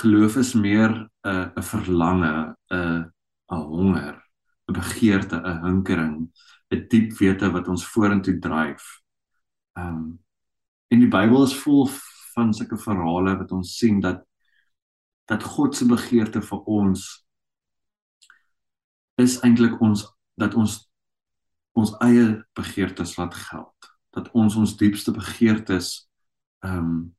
Geloof 0.00 0.36
is 0.36 0.54
meer 0.54 0.90
'n 0.90 1.10
uh, 1.28 1.50
'n 1.56 1.62
verlange, 1.62 2.56
'n 2.70 3.12
'n 3.52 3.62
honger, 3.74 4.16
'n 4.68 4.72
begeerte, 4.72 5.36
'n 5.36 5.64
hinkering, 5.64 6.30
'n 6.74 6.86
diep 6.88 7.16
wete 7.18 7.50
wat 7.50 7.68
ons 7.68 7.86
vorentoe 7.86 8.38
dryf. 8.38 9.00
Ehm 9.78 9.88
um, 9.88 10.20
en 10.88 11.00
die 11.00 11.10
Bybel 11.10 11.42
is 11.42 11.56
vol 11.64 11.88
van 12.34 12.52
sulke 12.54 12.76
verhale 12.78 13.36
wat 13.38 13.52
ons 13.52 13.76
sien 13.78 14.00
dat 14.00 14.22
dat 15.26 15.42
God 15.42 15.76
se 15.76 15.86
begeerte 15.86 16.42
vir 16.42 16.60
ons 16.70 17.26
is 19.16 19.40
eintlik 19.42 19.80
ons 19.80 20.04
dat 20.38 20.54
ons 20.54 20.90
ons 21.74 21.94
eie 22.04 22.44
begeertes 22.54 23.16
laat 23.16 23.34
geld 23.34 23.90
dat 24.14 24.30
ons 24.32 24.56
ons 24.56 24.76
diepste 24.76 25.12
begeertes 25.12 26.08
ehm 26.64 26.78
um, 26.78 27.14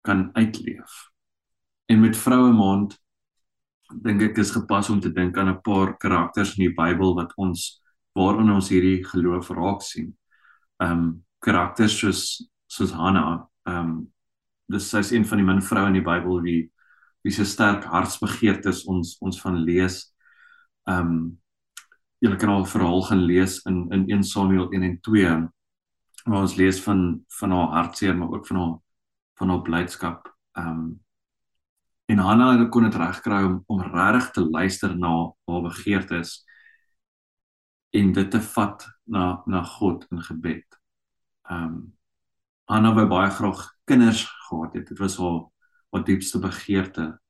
kan 0.00 0.30
uitleef. 0.32 1.10
En 1.92 2.00
met 2.00 2.16
vroue 2.16 2.52
maand 2.56 2.94
dink 4.04 4.22
ek 4.22 4.38
is 4.40 4.52
gepas 4.54 4.88
om 4.90 5.00
te 5.00 5.10
dink 5.12 5.36
aan 5.36 5.50
'n 5.52 5.60
paar 5.60 5.96
karakters 5.96 6.56
in 6.56 6.64
die 6.64 6.74
Bybel 6.74 7.14
wat 7.14 7.34
ons 7.36 7.79
waarin 8.12 8.50
ons 8.50 8.68
hierdie 8.72 9.04
geloof 9.04 9.50
raak 9.50 9.82
sien. 9.82 10.14
Ehm 10.82 10.92
um, 10.98 11.10
karakters 11.40 11.96
soos 11.98 12.22
soos 12.66 12.92
Hanna, 12.92 13.46
ehm 13.68 13.78
um, 13.78 13.92
dis 14.70 14.88
sy's 14.90 15.10
een 15.12 15.26
van 15.26 15.40
die 15.40 15.46
min 15.46 15.62
vroue 15.62 15.90
in 15.90 15.98
die 15.98 16.06
Bybel 16.06 16.42
wie 16.44 16.60
wie 17.24 17.32
se 17.32 17.44
sterk 17.44 17.84
hartsbegeertes 17.84 18.84
ons 18.88 19.16
ons 19.20 19.40
van 19.42 19.60
lees. 19.64 20.02
Ehm 20.88 21.06
um, 21.06 21.20
julle 22.20 22.36
kan 22.36 22.52
al 22.52 22.66
verhaal 22.68 23.02
gaan 23.08 23.24
lees 23.24 23.60
in 23.68 23.86
in 23.96 24.04
1 24.08 24.24
Samuel 24.24 24.68
1 24.72 24.82
en 24.82 25.00
2 25.00 25.28
waar 26.24 26.42
ons 26.42 26.56
lees 26.56 26.82
van 26.84 27.24
van 27.38 27.50
haar 27.50 27.70
hartseer 27.76 28.16
maar 28.16 28.32
ook 28.32 28.46
van 28.46 28.56
haar 28.56 28.74
van 29.38 29.48
haar 29.48 29.62
blydskap. 29.62 30.36
Ehm 30.52 30.68
um, 30.68 31.00
en 32.10 32.18
Hanna 32.18 32.66
kon 32.66 32.82
dit 32.82 32.94
regkry 32.94 33.42
om 33.44 33.62
om 33.66 33.82
regtig 33.82 34.30
te 34.30 34.40
luister 34.50 34.96
na 34.98 35.32
haar 35.46 35.62
begeertes 35.62 36.44
en 37.90 38.12
dit 38.12 38.30
te 38.30 38.40
vat 38.40 38.86
na 39.04 39.42
na 39.46 39.62
God 39.62 40.06
in 40.10 40.22
gebed. 40.22 40.80
Ehm 41.50 41.64
um, 41.64 41.80
Hanna 42.70 42.92
wou 42.94 43.06
baie 43.10 43.30
graag 43.34 43.64
kinders 43.84 44.22
gehad 44.46 44.74
het. 44.74 44.88
Dit 44.88 44.98
was 44.98 45.16
haar 45.18 45.40
haar 45.90 46.04
diepste 46.04 46.38
begeerte. 46.38 47.20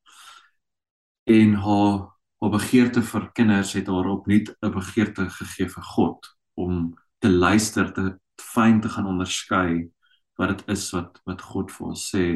En 1.24 1.54
haar 1.54 2.10
haar 2.40 2.50
begeerte 2.50 3.02
vir 3.02 3.30
kinders 3.32 3.72
het 3.72 3.86
haar 3.86 4.08
opnuut 4.08 4.56
'n 4.60 4.70
begeerte 4.70 5.30
gegee 5.30 5.68
vir 5.68 5.82
God 5.82 6.36
om 6.54 6.94
te 7.18 7.30
luister, 7.30 7.92
te 7.92 8.18
fyn 8.36 8.80
te 8.80 8.88
gaan 8.88 9.06
onderskei 9.06 9.90
wat 10.34 10.48
dit 10.48 10.68
is 10.68 10.90
wat 10.90 11.20
wat 11.24 11.42
God 11.42 11.72
vir 11.72 11.86
ons 11.86 12.08
sê. 12.16 12.26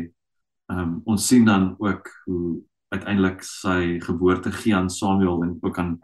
Ehm 0.72 0.78
um, 0.78 1.00
ons 1.04 1.26
sien 1.26 1.44
dan 1.44 1.74
ook 1.78 2.08
hoe 2.24 2.62
uiteindelik 2.88 3.42
sy 3.42 4.00
geboorte 4.00 4.52
gee 4.52 4.74
aan 4.76 4.90
Samuel 4.90 5.42
en 5.42 5.58
ook 5.60 5.78
aan 5.78 5.98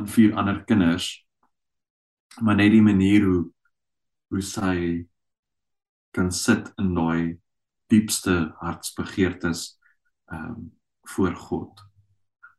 aan 0.00 0.08
vier 0.08 0.34
ander 0.36 0.64
kinders. 0.64 1.26
Maar 2.40 2.56
net 2.56 2.72
die 2.72 2.84
manier 2.84 3.24
hoe 3.26 3.44
hoe 4.30 4.42
sy 4.46 5.06
kan 6.14 6.28
sit 6.30 6.68
in 6.78 6.92
daai 6.94 7.38
diepste 7.90 8.52
hartsbegeertes 8.62 9.64
ehm 10.30 10.52
um, 10.54 10.68
voor 11.10 11.34
God. 11.34 11.80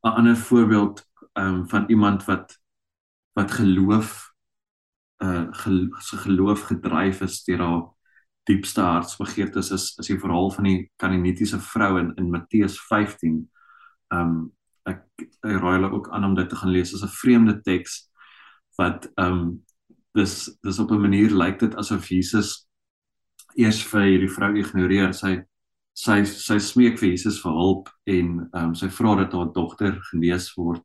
'n 0.03 0.09
ander 0.09 0.35
voorbeeld 0.35 1.05
um, 1.33 1.69
van 1.69 1.87
iemand 1.89 2.25
wat 2.25 2.59
wat 3.33 3.51
geloof 3.51 4.33
uh 5.23 5.47
gel, 5.51 5.87
geloof 6.25 6.61
gedryf 6.61 7.21
is 7.21 7.43
deur 7.43 7.61
haar 7.63 7.83
diepste 8.43 8.81
hartsbegeertes 8.81 9.71
is 9.71 9.97
is 9.97 10.07
die 10.07 10.19
verhaal 10.19 10.51
van 10.51 10.63
die 10.63 10.91
Kanaanitiese 10.95 11.59
vrou 11.59 11.99
in 11.99 12.15
in 12.15 12.29
Matteus 12.29 12.79
15. 12.81 13.51
Um 14.09 14.51
ek 14.89 15.03
ek 15.21 15.59
raai 15.61 15.77
hulle 15.77 15.91
ook 15.91 16.09
aan 16.11 16.25
om 16.25 16.35
dit 16.35 16.49
te 16.49 16.55
gaan 16.55 16.71
lees 16.71 16.93
as 16.93 17.03
'n 17.03 17.17
vreemde 17.21 17.61
teks 17.61 18.09
wat 18.77 19.07
um 19.17 19.63
dis 20.13 20.49
dis 20.63 20.79
op 20.79 20.91
'n 20.91 21.01
manier 21.01 21.31
lyk 21.31 21.59
dit 21.59 21.75
asof 21.75 22.09
Jesus 22.09 22.67
eers 23.55 23.81
vir 23.83 24.07
hierdie 24.07 24.31
vrou 24.31 24.53
ignoreer. 24.59 25.13
Sy 25.13 25.41
sy 25.93 26.23
sy 26.25 26.57
smeek 26.59 26.99
vir 26.99 27.09
Jesus 27.11 27.41
vir 27.43 27.51
hulp 27.51 27.89
en 28.07 28.27
ehm 28.53 28.71
um, 28.71 28.75
sy 28.75 28.87
vra 28.87 29.15
dat 29.19 29.33
haar 29.33 29.51
dogter 29.53 29.99
genees 30.11 30.49
word. 30.55 30.83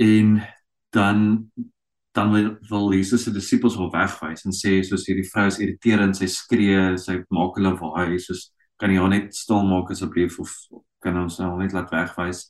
En 0.00 0.40
dan 0.92 1.50
dan 2.12 2.32
wil, 2.32 2.56
wil 2.68 2.92
Jesus 2.92 3.22
se 3.24 3.30
disippels 3.32 3.76
hom 3.80 3.90
wegwys 3.92 4.44
en 4.44 4.52
sê 4.52 4.82
soos 4.84 5.06
hierdie 5.08 5.28
vrou 5.30 5.46
is 5.48 5.60
irriterend, 5.64 6.16
sy 6.16 6.28
skree, 6.28 6.98
sy 7.00 7.22
maak 7.32 7.56
hulle 7.56 7.72
waai, 7.80 8.18
soos 8.20 8.50
kan 8.82 8.90
jy 8.90 8.98
haar 8.98 9.12
net 9.12 9.34
stil 9.38 9.62
maak 9.62 9.92
asseblief 9.94 10.40
of 10.42 10.50
kan 11.02 11.20
ons 11.20 11.38
nou 11.38 11.52
net 11.60 11.74
laat 11.76 11.92
wegwys. 11.94 12.48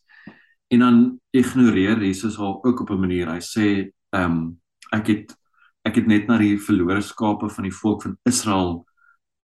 En 0.72 0.80
dan 0.80 1.00
ignoreer 1.36 2.00
Jesus 2.00 2.38
haar 2.40 2.62
ook 2.64 2.80
op 2.80 2.90
'n 2.90 3.00
manier. 3.00 3.28
Hy 3.28 3.40
sê 3.40 3.92
ehm 4.16 4.32
um, 4.32 4.60
ek 4.92 5.06
het 5.06 5.36
ek 5.84 5.94
het 5.94 6.06
net 6.06 6.26
na 6.26 6.38
die 6.38 6.56
verlore 6.58 7.02
skape 7.02 7.48
van 7.50 7.64
die 7.64 7.74
volk 7.74 8.02
van 8.02 8.16
Israel 8.24 8.86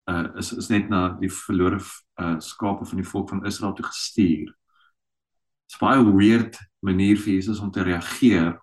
uh 0.09 0.27
is 0.37 0.53
is 0.53 0.69
net 0.69 0.89
na 0.89 1.17
die 1.19 1.29
verlore 1.29 1.81
uh 2.21 2.39
skape 2.39 2.85
van 2.85 2.97
die 2.97 3.09
volk 3.11 3.29
van 3.29 3.45
Israel 3.45 3.73
toe 3.73 3.85
gestuur. 3.85 4.47
Dit 4.47 5.73
is 5.73 5.79
baie 5.79 6.03
weird 6.03 6.57
manier 6.79 7.17
vir 7.17 7.33
Jesus 7.33 7.59
om 7.59 7.71
te 7.71 7.83
reageer. 7.83 8.61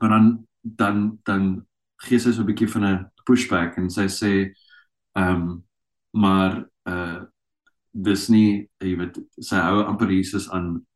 Maar 0.00 0.08
dan 0.08 0.46
dan 0.62 1.18
dan 1.24 1.66
gee 1.96 2.18
sy 2.18 2.32
so 2.32 2.40
'n 2.40 2.46
bietjie 2.46 2.68
van 2.68 2.84
'n 2.84 3.10
pushback 3.24 3.76
en 3.76 3.90
sy 3.90 4.08
sê 4.08 4.54
ehm 5.12 5.34
um, 5.34 5.64
maar 6.10 6.69
uh 6.88 7.20
dis 7.90 8.28
nie 8.30 8.70
jy 8.78 8.94
weet 8.96 9.18
sy 9.42 9.58
hou 9.58 9.82
amper 9.82 10.10
Jesus 10.10 10.46
aan 10.50 10.86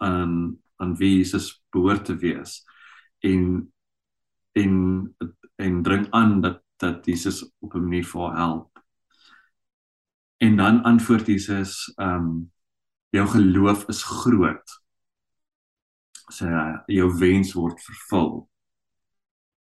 aan 0.00 0.58
aan 0.76 0.96
wie 1.00 1.18
Jesus 1.18 1.62
behoort 1.72 2.04
te 2.04 2.16
wees 2.20 2.60
en 3.20 3.72
en 4.52 4.74
en 5.56 5.82
dring 5.82 6.06
aan 6.10 6.40
dat 6.40 6.60
dat 6.82 7.06
Jesus 7.06 7.44
op 7.60 7.74
'n 7.74 7.82
manier 7.86 8.04
vir 8.04 8.20
haar 8.20 8.36
help 8.36 8.72
En 10.42 10.56
dan 10.56 10.82
antwoord 10.82 11.26
Jesus, 11.26 11.92
ehm 11.94 12.14
um, 12.14 12.52
jou 13.08 13.28
geloof 13.28 13.84
is 13.86 14.02
groot. 14.02 14.82
Sê 16.32 16.48
so, 16.48 16.82
jou 16.86 17.18
wens 17.18 17.52
word 17.52 17.78
vervul. 17.84 18.48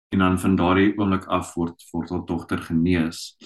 En 0.09 0.19
dan 0.19 0.41
van 0.41 0.57
daardie 0.57 0.97
oomblik 0.99 1.29
af 1.31 1.53
word 1.55 1.85
word 1.93 2.11
haar 2.11 2.25
dogter 2.27 2.59
genees. 2.59 3.37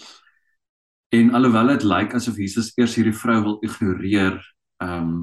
En 1.10 1.34
alhoewel 1.34 1.66
dit 1.66 1.82
lyk 1.82 2.14
asof 2.14 2.36
Jesus 2.38 2.70
eers 2.78 2.94
hierdie 2.94 3.16
vrou 3.16 3.42
wil 3.42 3.58
ignoreer, 3.66 4.38
ehm 4.82 5.12
um, 5.12 5.20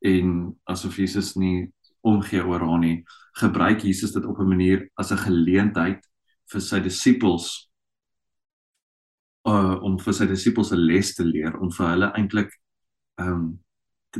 en 0.00 0.28
asof 0.64 0.96
Jesus 0.96 1.34
nie 1.36 1.68
omgee 2.00 2.40
oor 2.40 2.62
haar 2.64 2.78
nie, 2.80 3.02
gebruik 3.36 3.82
Jesus 3.84 4.14
dit 4.16 4.24
op 4.24 4.38
'n 4.38 4.48
manier 4.48 4.88
as 4.96 5.12
'n 5.12 5.24
geleentheid 5.26 6.00
vir 6.52 6.60
sy 6.60 6.80
disippels 6.80 7.70
uh, 9.48 9.76
om 9.82 9.98
vir 9.98 10.14
sy 10.14 10.26
disippels 10.26 10.72
'n 10.72 10.86
les 10.86 11.14
te 11.14 11.24
leer 11.24 11.58
om 11.60 11.70
vir 11.70 11.88
hulle 11.88 12.12
eintlik 12.16 12.50
ehm 13.20 13.32
um, 13.32 13.60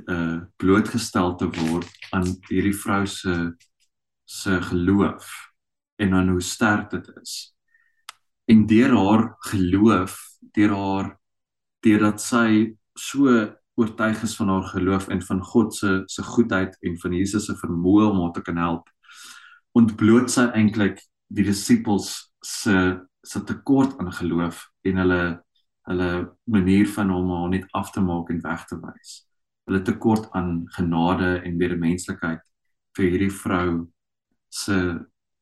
uh 0.07 0.41
blootgestel 0.57 1.35
te 1.35 1.49
word 1.51 1.89
aan 2.15 2.29
hierdie 2.49 2.77
vrou 2.79 3.07
se 3.07 3.35
se 4.25 4.61
geloof 4.63 5.27
en 5.99 6.15
aan 6.15 6.29
hoe 6.29 6.41
sterk 6.41 6.91
dit 6.91 7.09
is. 7.23 7.55
En 8.51 8.67
deur 8.67 8.97
haar 8.97 9.25
geloof, 9.53 10.17
deur 10.57 10.73
haar 10.75 11.11
deurdat 11.87 12.21
sy 12.23 12.77
so 12.99 13.31
oortuig 13.81 14.23
is 14.27 14.35
van 14.37 14.51
haar 14.53 14.67
geloof 14.73 15.09
en 15.09 15.23
van 15.23 15.43
God 15.45 15.75
se 15.75 16.03
se 16.07 16.23
goedheid 16.23 16.77
en 16.81 16.99
van 16.99 17.13
Jesus 17.17 17.47
se 17.47 17.55
vermoë 17.57 18.09
om 18.11 18.19
haar 18.25 18.33
te 18.37 18.43
kan 18.45 18.59
help, 18.61 18.91
ontbloot 19.79 20.33
sy 20.33 20.49
eintlik 20.59 20.99
die 21.31 21.47
disippels 21.47 22.11
se 22.45 22.75
se 23.23 23.43
tekort 23.45 23.99
aan 24.01 24.13
geloof 24.17 24.65
en 24.89 25.01
hulle 25.03 25.23
hulle 25.91 26.11
manier 26.45 26.89
van 26.95 27.11
hom 27.11 27.31
om 27.35 27.51
net 27.51 27.67
af 27.77 27.91
te 27.95 28.03
maak 28.05 28.31
en 28.31 28.41
weg 28.45 28.65
te 28.69 28.77
wys. 28.79 29.13
Hulle 29.67 29.81
tekort 29.87 30.29
aan 30.37 30.67
genade 30.77 31.31
en 31.45 31.57
medemenslikheid 31.59 32.43
vir 32.99 33.07
hierdie 33.07 33.33
vrou 33.33 33.87
se 34.51 34.81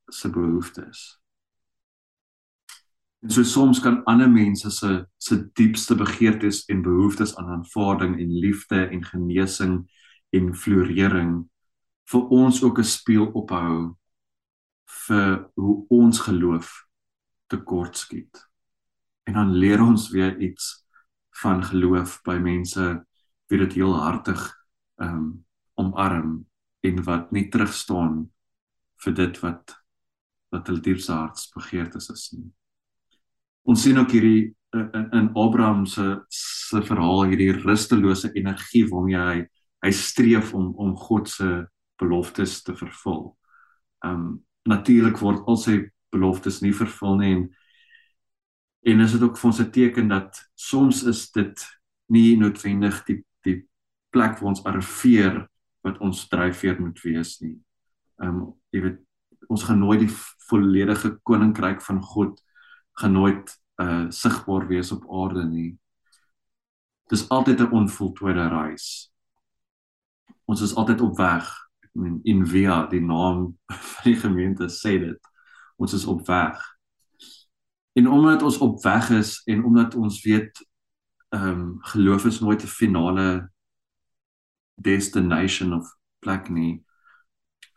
se 0.09 0.31
behoeftes. 0.33 1.19
En 3.23 3.31
so 3.31 3.43
soms 3.43 3.81
kan 3.83 4.05
ander 4.05 4.31
mense 4.31 4.71
se 4.71 5.07
se 5.19 5.51
diepste 5.59 5.95
begeertes 5.95 6.65
en 6.71 6.83
behoeftes 6.83 7.37
aan 7.37 7.49
aanvaarding 7.49 8.19
en 8.21 8.39
liefde 8.39 8.87
en 8.87 9.05
genesing 9.05 9.79
en 10.31 10.55
florering 10.55 11.33
vir 12.11 12.29
ons 12.29 12.63
ook 12.63 12.79
'n 12.79 12.85
speel 12.85 13.27
ophou 13.27 13.97
vir 15.07 15.51
hoe 15.55 15.87
ons 15.89 16.21
geloof 16.21 16.87
tekortskiet. 17.47 18.49
En 19.25 19.33
dan 19.33 19.51
leer 19.53 19.83
ons 19.83 20.11
weer 20.11 20.39
iets 20.39 20.85
van 21.43 21.65
geloof 21.65 22.21
by 22.23 22.39
mense 22.39 23.05
wie 23.49 23.59
dit 23.59 23.73
heel 23.73 23.95
hartig 23.95 24.41
ehm 25.01 25.15
um, 25.15 25.45
omarm 25.79 26.47
en 26.81 27.03
wat 27.07 27.31
nie 27.33 27.49
terugstaan 27.49 28.31
vir 29.05 29.15
dit 29.15 29.41
wat 29.41 29.77
wat 30.51 30.67
hulle 30.67 30.81
diepste 30.81 31.13
hartsbegeertes 31.13 32.09
is 32.11 32.31
nie. 32.33 32.49
Ons 33.69 33.83
sien 33.85 33.99
ook 34.01 34.15
hierdie 34.17 34.55
in, 34.73 35.09
in 35.13 35.31
Abraham 35.37 35.87
se 35.87 36.21
se 36.29 36.81
verhaal 36.85 37.29
hierdie 37.29 37.53
rustelose 37.53 38.31
energie 38.37 38.87
waarmee 38.89 39.21
hy 39.21 39.39
hy 39.85 39.91
streef 39.95 40.55
om 40.57 40.73
om 40.81 40.97
God 40.97 41.29
se 41.31 41.49
beloftes 42.01 42.63
te 42.65 42.75
vervul. 42.77 43.35
Ehm 44.05 44.15
um, 44.15 44.29
natuurlik 44.69 45.17
word 45.25 45.47
al 45.49 45.57
sy 45.57 45.79
beloftes 46.13 46.59
nie 46.61 46.75
vervul 46.77 47.17
nie 47.21 47.31
en 47.37 47.47
en 48.89 49.01
is 49.05 49.15
dit 49.17 49.23
ook 49.23 49.39
vir 49.39 49.49
ons 49.51 49.61
'n 49.61 49.71
teken 49.71 50.09
dat 50.09 50.41
soms 50.55 51.03
is 51.05 51.31
dit 51.33 51.67
nie 52.09 52.37
noodwendig 52.37 53.05
die 53.07 53.25
die 53.45 53.69
plek 54.11 54.41
waar 54.41 54.51
ons 54.51 54.65
arriveer 54.65 55.49
wat 55.85 55.99
ons 56.01 56.29
dryfveer 56.29 56.81
moet 56.81 57.01
wees 57.05 57.41
nie. 57.41 57.59
Ehm 58.23 58.29
um, 58.29 58.55
jy 58.73 58.81
weet 58.83 59.01
ons 59.49 59.65
gaan 59.65 59.79
nooit 59.79 60.01
die 60.01 60.15
volledige 60.49 61.19
koninkryk 61.23 61.83
van 61.83 62.03
God 62.03 62.41
gaan 62.99 63.12
nooit 63.12 63.55
uh 63.78 64.07
sigbaar 64.11 64.67
wees 64.67 64.93
op 64.93 65.07
aarde 65.11 65.45
nie. 65.45 65.78
Dis 67.09 67.28
altyd 67.28 67.61
'n 67.61 67.71
onvoltooide 67.71 68.49
reis. 68.49 69.12
Ons 70.45 70.61
is 70.61 70.75
altyd 70.75 71.00
op 71.00 71.17
weg. 71.17 71.47
Ek 71.81 71.90
meen 71.93 72.21
in 72.23 72.47
via 72.47 72.87
die 72.87 73.00
naam 73.00 73.59
van 73.93 74.05
die 74.05 74.17
gemeente 74.17 74.69
sê 74.69 74.99
dit. 74.99 75.21
Ons 75.76 75.93
is 75.93 76.05
op 76.05 76.26
weg. 76.26 76.59
En 77.93 78.09
omdat 78.09 78.43
ons 78.43 78.59
op 78.59 78.83
weg 78.83 79.11
is 79.11 79.43
en 79.45 79.64
omdat 79.64 79.95
ons 79.95 80.23
weet 80.23 80.67
ehm 81.28 81.49
um, 81.49 81.78
geloof 81.81 82.25
is 82.25 82.40
nooit 82.40 82.62
'n 82.62 82.67
finale 82.67 83.50
destination 84.75 85.73
of 85.73 85.97
plek 86.19 86.49
nie. 86.49 86.85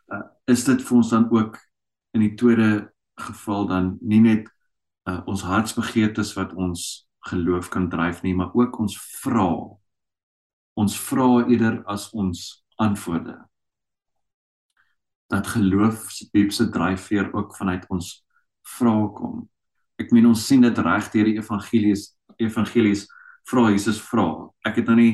Uh, 0.08 0.22
is 0.44 0.64
dit 0.64 0.82
vir 0.82 0.96
ons 0.96 1.08
dan 1.08 1.30
ook 1.30 1.58
in 2.10 2.20
die 2.20 2.34
tweede 2.34 2.92
geval 3.14 3.66
dan 3.66 3.96
nie 4.00 4.20
net 4.20 4.48
uh, 5.08 5.20
ons 5.26 5.44
hartsbegeertes 5.46 6.34
wat 6.38 6.52
ons 6.54 7.06
geloof 7.30 7.68
kan 7.70 7.88
dryf 7.88 8.22
nie, 8.22 8.34
maar 8.34 8.54
ook 8.54 8.78
ons 8.82 8.96
vra. 9.22 9.48
Ons 10.74 10.96
vra 10.98 11.44
eerder 11.46 11.82
as 11.90 12.10
ons 12.10 12.64
antwoorde. 12.80 13.36
Dat 15.32 15.46
geloof 15.46 16.10
se 16.10 16.28
diepste 16.32 16.68
dryfveer 16.70 17.32
ook 17.32 17.56
vanuit 17.56 17.86
ons 17.88 18.14
vra 18.78 18.94
kom 19.16 19.42
ek 20.02 20.12
meen 20.14 20.28
ons 20.30 20.46
sien 20.46 20.62
dit 20.64 20.80
reg 20.84 21.10
deur 21.12 21.28
die 21.28 21.38
evangelies 21.40 22.08
evangelies 22.42 23.06
vra 23.50 23.68
Jesus 23.70 24.00
vra 24.10 24.26
ek 24.68 24.80
het 24.80 24.90
nou 24.90 24.98
nie 24.98 25.12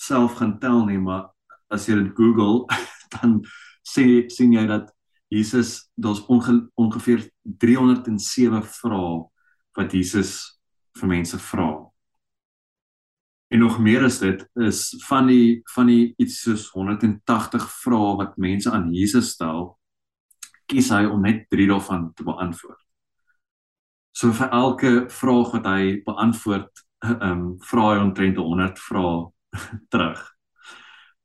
self 0.00 0.38
gaan 0.38 0.56
tel 0.62 0.84
nie 0.88 1.00
maar 1.02 1.28
as 1.74 1.88
jy 1.88 1.98
dit 2.02 2.12
Google 2.18 2.66
dan 3.16 3.40
sê 3.86 4.28
sien 4.32 4.54
jy 4.54 4.66
dat 4.68 4.90
Jesus 5.28 5.90
daar's 5.94 6.22
onge, 6.28 6.70
ongeveer 6.74 7.26
307 7.44 8.62
vrae 8.62 9.12
wat 9.78 9.92
Jesus 9.92 10.60
vir 10.98 11.08
mense 11.08 11.38
vra 11.50 11.68
en 13.48 13.62
nog 13.64 13.78
meer 13.80 14.04
is 14.08 14.18
dit 14.20 14.44
is 14.64 14.82
van 15.08 15.28
die 15.30 15.60
van 15.74 15.88
die 15.92 16.14
iets 16.20 16.42
soos 16.44 16.68
180 16.74 17.70
vrae 17.84 18.16
wat 18.22 18.36
mense 18.36 18.72
aan 18.72 18.92
Jesus 18.94 19.34
stel 19.36 19.72
kies 20.68 20.90
hy 20.92 21.04
om 21.08 21.24
net 21.24 21.46
3 21.52 21.68
daarvan 21.70 22.10
te 22.16 22.26
beantwoord 22.28 22.82
So 24.18 24.32
vir 24.34 24.50
elke 24.50 24.90
vraag 25.14 25.52
wat 25.54 25.66
hy 25.70 25.82
beantwoord, 26.02 26.80
ehm 27.06 27.20
um, 27.22 27.42
vra 27.62 27.84
hy 27.92 27.98
omtrent 28.02 28.40
100 28.42 28.80
vrae 28.82 29.28
terug. 29.94 30.24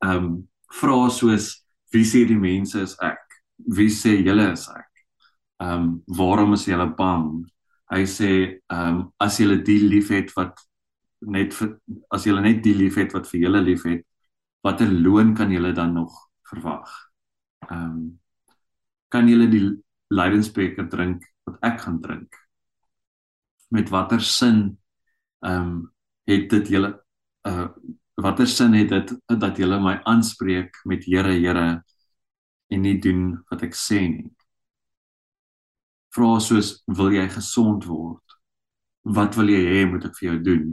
Ehm 0.06 0.18
um, 0.18 0.36
vra 0.78 0.98
soos 1.10 1.48
wie 1.94 2.06
sê 2.06 2.22
die 2.30 2.38
mense 2.38 2.84
is 2.86 2.94
ek? 3.02 3.33
Wie 3.58 3.89
sê 3.89 4.18
julle 4.26 4.52
is 4.54 4.68
ek? 4.70 4.89
Ehm 5.63 5.84
um, 5.84 5.89
waarom 6.20 6.54
is 6.58 6.66
julle 6.68 6.88
bang? 6.98 7.30
Hy 7.94 8.04
sê 8.10 8.32
ehm 8.72 8.89
um, 8.89 9.02
as 9.20 9.39
julle 9.39 9.62
die 9.63 9.80
liefhet 9.88 10.34
wat 10.38 10.60
net 11.22 11.54
vir 11.54 11.78
as 12.12 12.26
julle 12.28 12.42
net 12.44 12.63
die 12.63 12.76
liefhet 12.76 13.13
wat 13.16 13.30
vir 13.32 13.46
julle 13.48 13.62
liefhet, 13.63 14.06
watter 14.63 14.92
loon 14.92 15.34
kan 15.36 15.52
julle 15.52 15.74
dan 15.74 15.94
nog 15.94 16.13
verwag? 16.52 16.89
Ehm 17.70 17.89
um, 17.89 18.04
kan 19.13 19.28
julle 19.30 19.48
die 19.48 19.66
lydensbeker 20.10 20.89
drink 20.89 21.28
wat 21.46 21.60
ek 21.62 21.82
gaan 21.86 22.00
drink? 22.02 22.44
met 23.74 23.89
watter 23.89 24.22
sin 24.22 24.80
ehm 25.39 25.62
um, 25.62 25.92
het 26.30 26.50
dit 26.50 26.68
julle 26.76 26.89
uh 27.50 27.68
watter 28.24 28.48
sin 28.48 28.74
het 28.78 28.89
dit 28.89 29.13
dat 29.28 29.58
julle 29.58 29.80
my 29.82 29.96
aanspreek 30.12 30.78
met 30.86 31.06
Here 31.10 31.34
Here 31.34 31.82
en 32.74 32.86
nie 32.86 32.98
doen 33.02 33.26
wat 33.52 33.64
ek 33.68 33.76
sê 33.78 34.02
nie. 34.10 34.30
Vra 36.14 36.38
soos 36.44 36.76
wil 37.00 37.14
jy 37.16 37.26
gesond 37.34 37.88
word? 37.90 38.38
Wat 39.18 39.38
wil 39.40 39.50
jy 39.54 39.62
hê 39.68 39.84
moet 39.90 40.06
ek 40.10 40.18
vir 40.20 40.30
jou 40.30 40.40
doen? 40.50 40.68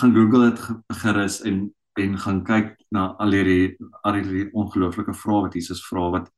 Gaan 0.00 0.14
Google 0.16 0.50
dit 0.50 0.96
gerus 1.02 1.40
en 1.46 1.68
en 2.00 2.14
gaan 2.22 2.38
kyk 2.46 2.76
na 2.94 3.10
al 3.20 3.34
hierdie 3.34 3.74
al 4.06 4.16
hierdie 4.16 4.46
ongelooflike 4.56 5.12
vrae 5.18 5.42
wat 5.46 5.56
Jesus 5.58 5.82
vra 5.88 6.06
wat 6.14 6.30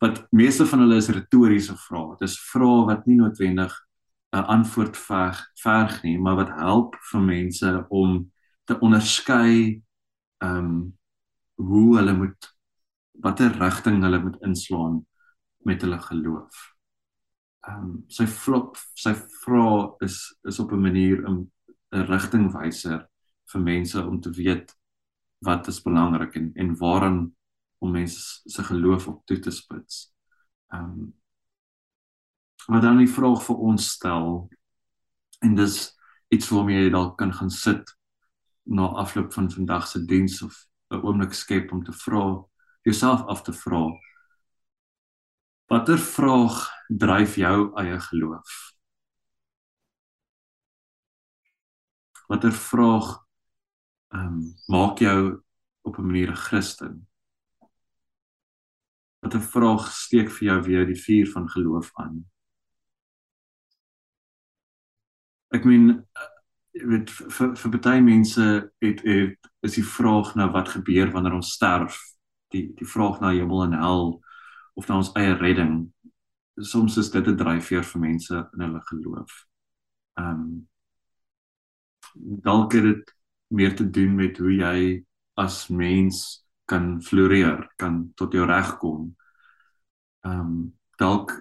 wat 0.00 0.22
meeste 0.32 0.64
van 0.66 0.80
hulle 0.80 0.96
is 0.96 1.10
retoriese 1.12 1.76
vrae. 1.76 2.16
Dit 2.16 2.30
is 2.30 2.38
vrae 2.48 2.86
wat 2.88 3.06
nie 3.06 3.18
noodwendig 3.20 3.74
'n 4.32 4.44
antwoord 4.56 4.96
verg 4.96 5.38
verg 5.62 6.02
nie, 6.02 6.18
maar 6.18 6.36
wat 6.36 6.54
help 6.56 6.96
vir 7.12 7.20
mense 7.20 7.86
om 7.90 8.32
te 8.64 8.78
onderskei 8.80 9.82
ehm 10.42 10.56
um, 10.56 10.98
hoe 11.60 11.96
hulle 11.98 12.14
moet 12.16 12.54
watter 13.22 13.52
rigting 13.60 14.02
hulle 14.02 14.20
moet 14.22 14.42
inslaan 14.46 15.00
met 15.68 15.82
hulle 15.82 15.98
geloof. 15.98 16.66
Ehm 17.68 17.84
um, 17.84 17.96
sy 18.08 18.26
flop 18.26 18.78
sy 18.96 19.12
vra 19.42 19.96
is 20.06 20.16
is 20.48 20.60
op 20.60 20.72
'n 20.72 20.80
manier 20.80 21.24
'n 21.28 21.50
'n 21.92 22.06
rigtingwyser 22.06 23.06
vir 23.52 23.60
mense 23.60 24.06
om 24.06 24.20
te 24.20 24.30
weet 24.30 24.76
wat 25.38 25.68
is 25.68 25.82
belangrik 25.82 26.34
en 26.36 26.52
en 26.54 26.76
waaraan 26.76 27.36
om 27.78 27.92
mense 27.92 28.40
se 28.46 28.62
geloof 28.62 29.08
op 29.08 29.26
toe 29.26 29.38
te 29.38 29.50
spits. 29.50 30.12
Ehm 30.72 30.84
um, 30.84 31.14
wat 32.66 32.82
dan 32.82 32.98
die 32.98 33.08
vraag 33.08 33.42
vir 33.42 33.56
ons 33.56 33.90
stel 33.90 34.50
en 35.40 35.54
dis 35.54 35.76
iets 36.28 36.48
waarmee 36.48 36.84
jy 36.84 36.90
dalk 36.90 37.16
kan 37.18 37.32
gaan 37.32 37.50
sit 37.50 37.96
na 38.62 38.86
afloop 39.02 39.32
van 39.32 39.50
vandag 39.50 39.86
se 39.88 40.04
diens 40.04 40.42
of 40.42 40.66
'n 40.90 41.02
oomblik 41.02 41.32
skep 41.32 41.72
om 41.72 41.84
te 41.84 41.92
vra 41.92 42.49
jouself 42.82 43.26
af 43.26 43.42
te 43.42 43.52
vra 43.52 43.88
watter 45.70 45.98
vraag 45.98 46.56
dryf 46.88 47.36
jou 47.38 47.70
eie 47.78 47.98
geloof? 48.08 48.54
Watter 52.26 52.52
vraag 52.52 53.12
ehm 54.10 54.26
um, 54.26 54.40
maak 54.66 54.98
jou 54.98 55.42
op 55.86 55.98
'n 55.98 56.06
manier 56.06 56.30
'n 56.30 56.42
Christen? 56.46 57.06
Watter 59.22 59.40
vraag 59.40 59.92
steek 59.92 60.30
vir 60.30 60.48
jou 60.48 60.62
weer 60.62 60.86
die 60.86 61.02
vuur 61.04 61.30
van 61.30 61.48
geloof 61.48 61.90
aan? 61.94 62.26
Ek 65.48 65.64
meen 65.64 65.90
eh, 65.90 66.30
jy 66.70 66.86
weet 66.86 67.10
vir 67.10 67.56
vir 67.56 67.78
baie 67.78 68.02
mense 68.02 68.72
het 68.82 69.00
het 69.06 69.50
is 69.62 69.74
die 69.74 69.86
vraag 69.86 70.34
na 70.34 70.50
wat 70.50 70.68
gebeur 70.68 71.10
wanneer 71.12 71.38
ons 71.38 71.52
sterf 71.52 72.09
die 72.50 72.72
die 72.76 72.86
vraag 72.86 73.20
na 73.20 73.30
hemel 73.30 73.64
en 73.64 73.78
hel 73.78 74.20
of 74.74 74.88
na 74.88 74.96
ons 74.96 75.12
eie 75.18 75.34
redding 75.38 75.90
soms 76.60 76.96
is 76.96 77.10
dit 77.10 77.26
'n 77.26 77.36
dryfveer 77.36 77.84
vir 77.84 78.00
mense 78.00 78.34
in 78.52 78.60
hulle 78.60 78.80
geloof. 78.80 79.46
Ehm 80.18 80.40
um, 80.40 80.68
dalk 82.42 82.72
het 82.72 82.82
dit 82.82 83.14
meer 83.48 83.76
te 83.76 83.90
doen 83.90 84.14
met 84.14 84.38
hoe 84.38 84.52
jy 84.52 85.04
as 85.34 85.68
mens 85.68 86.46
kan 86.64 87.02
floreer, 87.02 87.72
kan 87.76 88.12
tot 88.14 88.32
jou 88.32 88.46
reg 88.46 88.76
kom. 88.78 89.16
Ehm 90.24 90.40
um, 90.40 90.78
dalk 90.98 91.32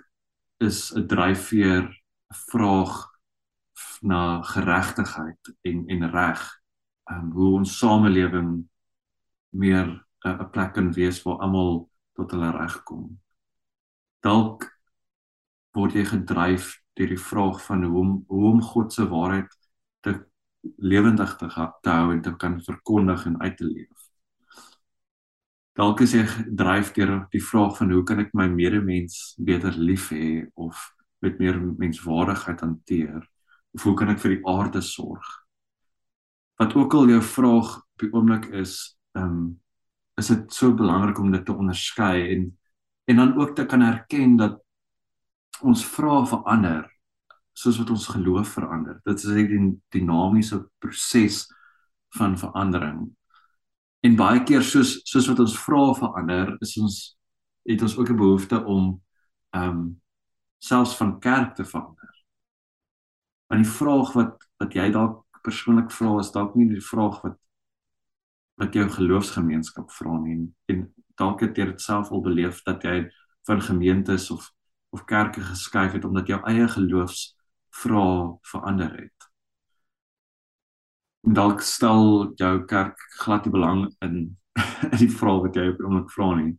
is 0.58 0.94
'n 0.96 1.08
dryfveer 1.08 1.84
'n 1.84 2.40
vraag 2.52 3.08
na 4.02 4.42
geregtigheid 4.42 5.56
en 5.62 5.88
en 5.88 6.12
reg. 6.12 6.62
Ehm 7.12 7.20
um, 7.20 7.32
hoe 7.32 7.54
ons 7.58 7.78
samelewing 7.78 8.70
meer 9.50 10.08
'n 10.26 10.50
plek 10.52 10.74
kan 10.74 10.92
wees 10.94 11.22
waar 11.24 11.40
almal 11.46 11.90
tot 12.14 12.32
hulle 12.32 12.52
reg 12.52 12.84
kom. 12.84 13.20
Dalk 14.26 14.68
word 15.78 15.96
jy 15.96 16.06
gedryf 16.06 16.76
deur 17.00 17.14
die 17.14 17.24
vraag 17.30 17.62
van 17.66 17.84
hoe 17.84 18.00
om 18.00 18.12
hoe 18.28 18.52
om 18.52 18.62
God 18.62 18.94
se 18.94 19.08
waarheid 19.08 19.50
te 20.04 20.16
lewendig 20.78 21.36
te, 21.38 21.48
te 21.82 21.90
hou 21.90 22.12
en 22.12 22.22
te 22.22 22.36
kan 22.36 22.60
verkondig 22.62 23.26
en 23.26 23.42
uit 23.42 23.58
te 23.58 23.66
leef. 23.66 24.08
Dalk 25.80 26.02
is 26.04 26.14
jy 26.14 26.26
gedryf 26.28 26.92
deur 26.94 27.28
die 27.32 27.44
vraag 27.44 27.78
van 27.78 27.92
hoe 27.92 28.04
kan 28.04 28.20
ek 28.20 28.34
my 28.34 28.48
medemens 28.52 29.36
beter 29.40 29.72
lief 29.78 30.10
hê 30.12 30.48
of 30.56 30.90
met 31.22 31.40
meer 31.40 31.60
menswaardigheid 31.60 32.60
hanteer? 32.60 33.28
of 33.70 33.84
hoe 33.84 33.94
kan 33.94 34.10
ek 34.10 34.18
vir 34.20 34.32
die 34.34 34.46
aarde 34.50 34.82
sorg? 34.82 35.28
wat 36.60 36.76
ook 36.76 36.94
al 36.94 37.08
jou 37.08 37.22
vraag 37.24 37.76
op 37.78 38.04
die 38.04 38.12
oomblik 38.12 38.50
is, 38.60 39.00
ehm 39.16 39.26
um, 39.26 39.44
is 40.20 40.30
dit 40.32 40.54
so 40.54 40.74
belangrik 40.76 41.20
om 41.20 41.32
dit 41.32 41.46
te 41.46 41.56
onderskei 41.56 42.30
en 42.36 42.48
en 43.10 43.16
dan 43.18 43.32
ook 43.42 43.56
te 43.56 43.66
kan 43.66 43.82
erken 43.82 44.36
dat 44.38 44.60
ons 45.66 45.82
vrae 45.86 46.26
verander 46.30 46.84
soos 47.58 47.80
wat 47.82 47.90
ons 47.90 48.06
geloof 48.08 48.52
verander. 48.54 49.00
Dit 49.04 49.24
is 49.24 49.26
'n 49.26 49.82
dinamiese 49.90 50.70
proses 50.78 51.48
van 52.10 52.38
verandering. 52.38 53.10
En 54.00 54.16
baie 54.16 54.44
keer 54.44 54.62
soos 54.64 55.02
soos 55.04 55.28
wat 55.28 55.40
ons 55.40 55.60
vrae 55.60 55.96
verander, 55.96 56.56
is 56.62 56.78
ons 56.78 57.18
het 57.64 57.82
ons 57.82 57.98
ook 57.98 58.10
'n 58.10 58.16
behoefte 58.16 58.64
om 58.66 59.02
ehm 59.50 59.70
um, 59.70 60.02
selfs 60.60 60.96
van 60.96 61.20
kerk 61.20 61.56
te 61.56 61.66
verander. 61.66 62.14
Want 63.48 63.64
die 63.64 63.72
vraag 63.72 64.14
wat 64.14 64.50
wat 64.58 64.74
jy 64.74 64.92
dalk 64.92 65.26
persoonlik 65.42 65.92
vra 65.92 66.20
is 66.20 66.32
dalk 66.32 66.56
nie 66.56 66.68
die 66.70 66.84
vraag 66.84 67.22
wat 67.22 67.38
wat 68.60 68.76
jou 68.76 68.86
geloofsgemeenskap 68.92 69.92
vra 69.96 70.18
nie 70.20 70.40
en 70.72 70.86
dalk 71.20 71.44
het 71.46 71.58
jy 71.58 71.70
dit 71.72 71.82
self 71.84 72.12
al 72.12 72.24
beleef 72.24 72.64
dat 72.68 72.84
jy 72.84 73.04
van 73.48 73.62
gemeentes 73.62 74.30
of 74.32 74.52
of 74.90 75.04
kerke 75.06 75.42
geskuif 75.42 75.94
het 75.94 76.06
omdat 76.06 76.28
jou 76.28 76.40
eie 76.50 76.68
geloofs 76.68 77.36
vra 77.70 78.38
verander 78.42 78.92
het. 78.98 79.28
En 81.28 81.34
dalk 81.34 81.62
stel 81.62 82.32
jou 82.36 82.54
kerk 82.66 82.98
glad 83.22 83.46
nie 83.46 83.54
belang 83.54 83.84
in 84.06 84.16
in 84.92 84.98
die 84.98 85.12
vraag 85.12 85.44
wat 85.46 85.60
jy 85.60 85.68
op 85.70 85.84
oomblik 85.84 86.10
vra 86.12 86.30
nie. 86.40 86.56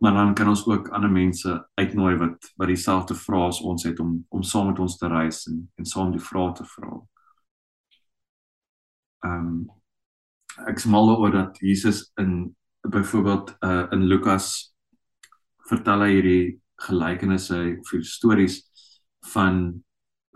Maar 0.00 0.12
dan 0.12 0.34
kan 0.34 0.48
ons 0.48 0.66
ook 0.66 0.88
ander 0.88 1.10
mense 1.10 1.68
uitnooi 1.74 2.16
wat 2.16 2.52
wat 2.56 2.72
dieselfde 2.72 3.14
vrae 3.14 3.48
as 3.48 3.60
ons 3.60 3.84
het 3.84 4.00
om 4.00 4.16
om 4.28 4.42
saam 4.42 4.72
met 4.72 4.78
ons 4.78 4.96
te 4.96 5.08
reis 5.08 5.46
en 5.52 5.60
en 5.76 5.92
saam 5.92 6.12
die 6.16 6.26
vrae 6.30 6.52
te 6.52 6.64
vra. 6.76 7.00
Ehm 9.24 9.46
um, 9.46 9.84
ek 10.64 10.80
smal 10.80 11.10
oor 11.16 11.32
dat 11.34 11.58
Jesus 11.60 12.06
in 12.20 12.54
byvoorbeeld 12.86 13.56
uh, 13.60 13.86
in 13.92 14.06
Lukas 14.08 14.72
vertel 15.68 16.04
hy 16.06 16.12
hierdie 16.14 16.44
gelykenisse 16.86 17.58
of 17.80 17.90
hierdie 17.90 18.08
stories 18.08 18.60
van 19.32 19.82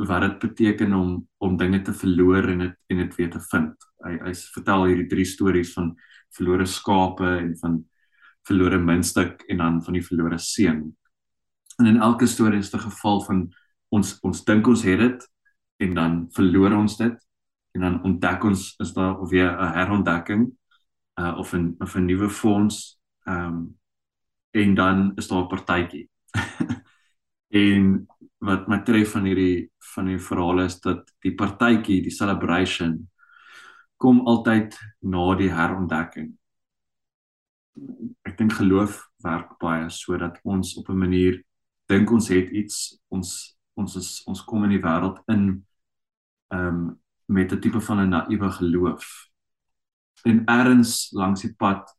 wat 0.00 0.24
dit 0.24 0.38
beteken 0.44 0.92
om 0.96 1.28
om 1.44 1.56
dinge 1.56 1.82
te 1.84 1.92
verloor 1.92 2.48
en 2.52 2.66
dit 2.66 2.76
en 2.92 3.02
dit 3.02 3.16
weer 3.16 3.30
te 3.30 3.40
vind. 3.50 3.88
Hy 4.04 4.16
hy 4.26 4.34
vertel 4.56 4.86
hierdie 4.88 5.08
drie 5.08 5.28
stories 5.28 5.72
van 5.76 5.94
verlore 6.36 6.66
skape 6.66 7.30
en 7.38 7.54
van 7.60 7.80
verlore 8.48 8.78
muntstuk 8.80 9.44
en 9.48 9.60
dan 9.62 9.80
van 9.84 9.96
die 9.96 10.04
verlore 10.04 10.38
seun. 10.38 10.84
En 11.80 11.86
in 11.86 12.00
elke 12.00 12.26
storie 12.26 12.60
is 12.60 12.74
'n 12.74 12.78
geval 12.88 13.24
van 13.24 13.48
ons 13.90 14.18
ons 14.22 14.44
dink 14.44 14.66
ons 14.66 14.82
het 14.82 14.98
dit 14.98 15.28
en 15.78 15.94
dan 15.94 16.28
verloor 16.32 16.72
ons 16.76 16.96
dit 16.96 17.16
en 17.72 17.80
dan 17.80 18.02
ontdek 18.02 18.44
ons 18.44 18.74
is 18.78 18.92
daar 18.92 19.28
weer 19.28 19.50
'n 19.50 19.72
herontdekking 19.78 20.50
uh, 21.20 21.38
of 21.38 21.52
'n 21.54 21.74
of 21.78 21.94
'n 21.94 22.04
nuwe 22.04 22.28
fonds 22.28 23.00
ehm 23.24 23.46
um, 23.46 23.78
en 24.50 24.74
dan 24.74 25.12
is 25.14 25.28
daar 25.28 25.42
'n 25.42 25.46
partytjie. 25.46 26.10
en 27.64 28.06
wat 28.38 28.68
my 28.68 28.82
tref 28.82 29.10
van 29.10 29.24
hierdie 29.24 29.70
van 29.94 30.04
die 30.04 30.18
verhaal 30.18 30.60
is 30.60 30.80
dat 30.80 31.12
die 31.18 31.34
partytjie, 31.34 32.02
die 32.02 32.10
celebration 32.10 33.10
kom 33.96 34.20
altyd 34.26 34.78
na 34.98 35.34
die 35.34 35.50
herontdekking. 35.52 36.30
Ek 38.22 38.38
dink 38.38 38.52
geloof 38.52 39.10
werk 39.22 39.58
baie 39.58 39.90
sodat 39.90 40.40
ons 40.42 40.76
op 40.76 40.88
'n 40.88 40.98
manier 40.98 41.42
dink 41.86 42.10
ons 42.10 42.28
het 42.28 42.50
iets, 42.50 42.98
ons 43.08 43.58
ons 43.74 43.96
is 43.96 44.22
ons 44.26 44.44
kom 44.44 44.64
in 44.64 44.70
die 44.70 44.82
wêreld 44.82 45.22
in 45.28 45.66
ehm 46.48 46.66
um, 46.66 46.99
met 47.30 47.52
'n 47.52 47.60
tipe 47.60 47.80
van 47.80 47.98
'n 48.00 48.08
naïewe 48.08 48.50
geloof. 48.50 49.28
En 50.22 50.44
erns 50.44 51.10
langs 51.12 51.40
die 51.40 51.54
pad 51.54 51.98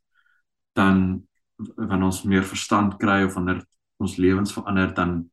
dan 0.74 1.28
wanneer 1.76 2.06
ons 2.06 2.24
meer 2.24 2.44
verstand 2.44 2.98
kry 2.98 3.24
of 3.24 3.34
wanneer 3.34 3.66
ons 3.98 4.16
lewens 4.16 4.54
verander 4.54 4.94
dan 4.94 5.32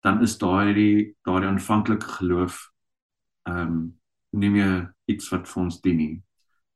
dan 0.00 0.20
is 0.20 0.38
daai 0.38 1.14
daai 1.22 1.46
aanvanklike 1.46 2.08
geloof 2.18 2.70
ehm 3.42 3.58
um, 3.58 4.00
nie 4.30 4.50
meer 4.50 4.94
iets 5.04 5.28
wat 5.28 5.48
vir 5.48 5.62
ons 5.62 5.80
dien 5.80 5.96
nie. 5.96 6.22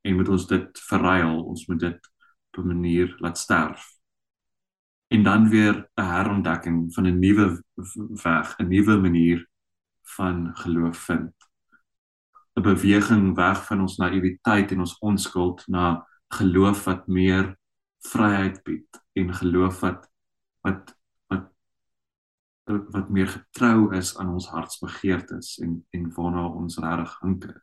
En 0.03 0.17
moet 0.17 0.29
ons 0.29 0.47
dit 0.47 0.81
verruil, 0.89 1.45
ons 1.45 1.67
moet 1.67 1.81
dit 1.81 2.11
op 2.51 2.65
'n 2.65 2.67
manier 2.67 3.15
laat 3.19 3.39
sterf. 3.39 3.97
En 5.09 5.23
dan 5.23 5.49
weer 5.49 5.89
'n 5.95 6.03
herontdekking 6.03 6.95
van 6.95 7.07
'n 7.07 7.19
nuwe 7.19 7.63
weg, 8.23 8.59
'n 8.59 8.69
nuwe 8.69 8.97
manier 9.01 9.49
van 10.03 10.57
geloof 10.57 10.99
vind. 10.99 11.46
'n 12.57 12.63
beweging 12.63 13.35
weg 13.37 13.67
van 13.67 13.81
ons 13.81 13.97
naïwiteit 13.97 14.71
en 14.73 14.81
ons 14.81 14.99
onskuld 14.99 15.67
na 15.69 16.07
geloof 16.29 16.85
wat 16.85 17.07
meer 17.07 17.57
vryheid 18.13 18.63
bied 18.65 19.01
en 19.13 19.35
geloof 19.35 19.81
wat 19.81 20.09
wat 20.65 20.95
wat 21.29 21.53
wat 22.67 23.09
meer 23.11 23.29
getrou 23.29 23.95
is 23.95 24.17
aan 24.19 24.33
ons 24.33 24.49
hartsbegeertes 24.49 25.59
en 25.63 25.79
en 25.91 26.11
waarna 26.17 26.47
ons 26.49 26.79
regtig 26.79 27.19
hunker. 27.21 27.61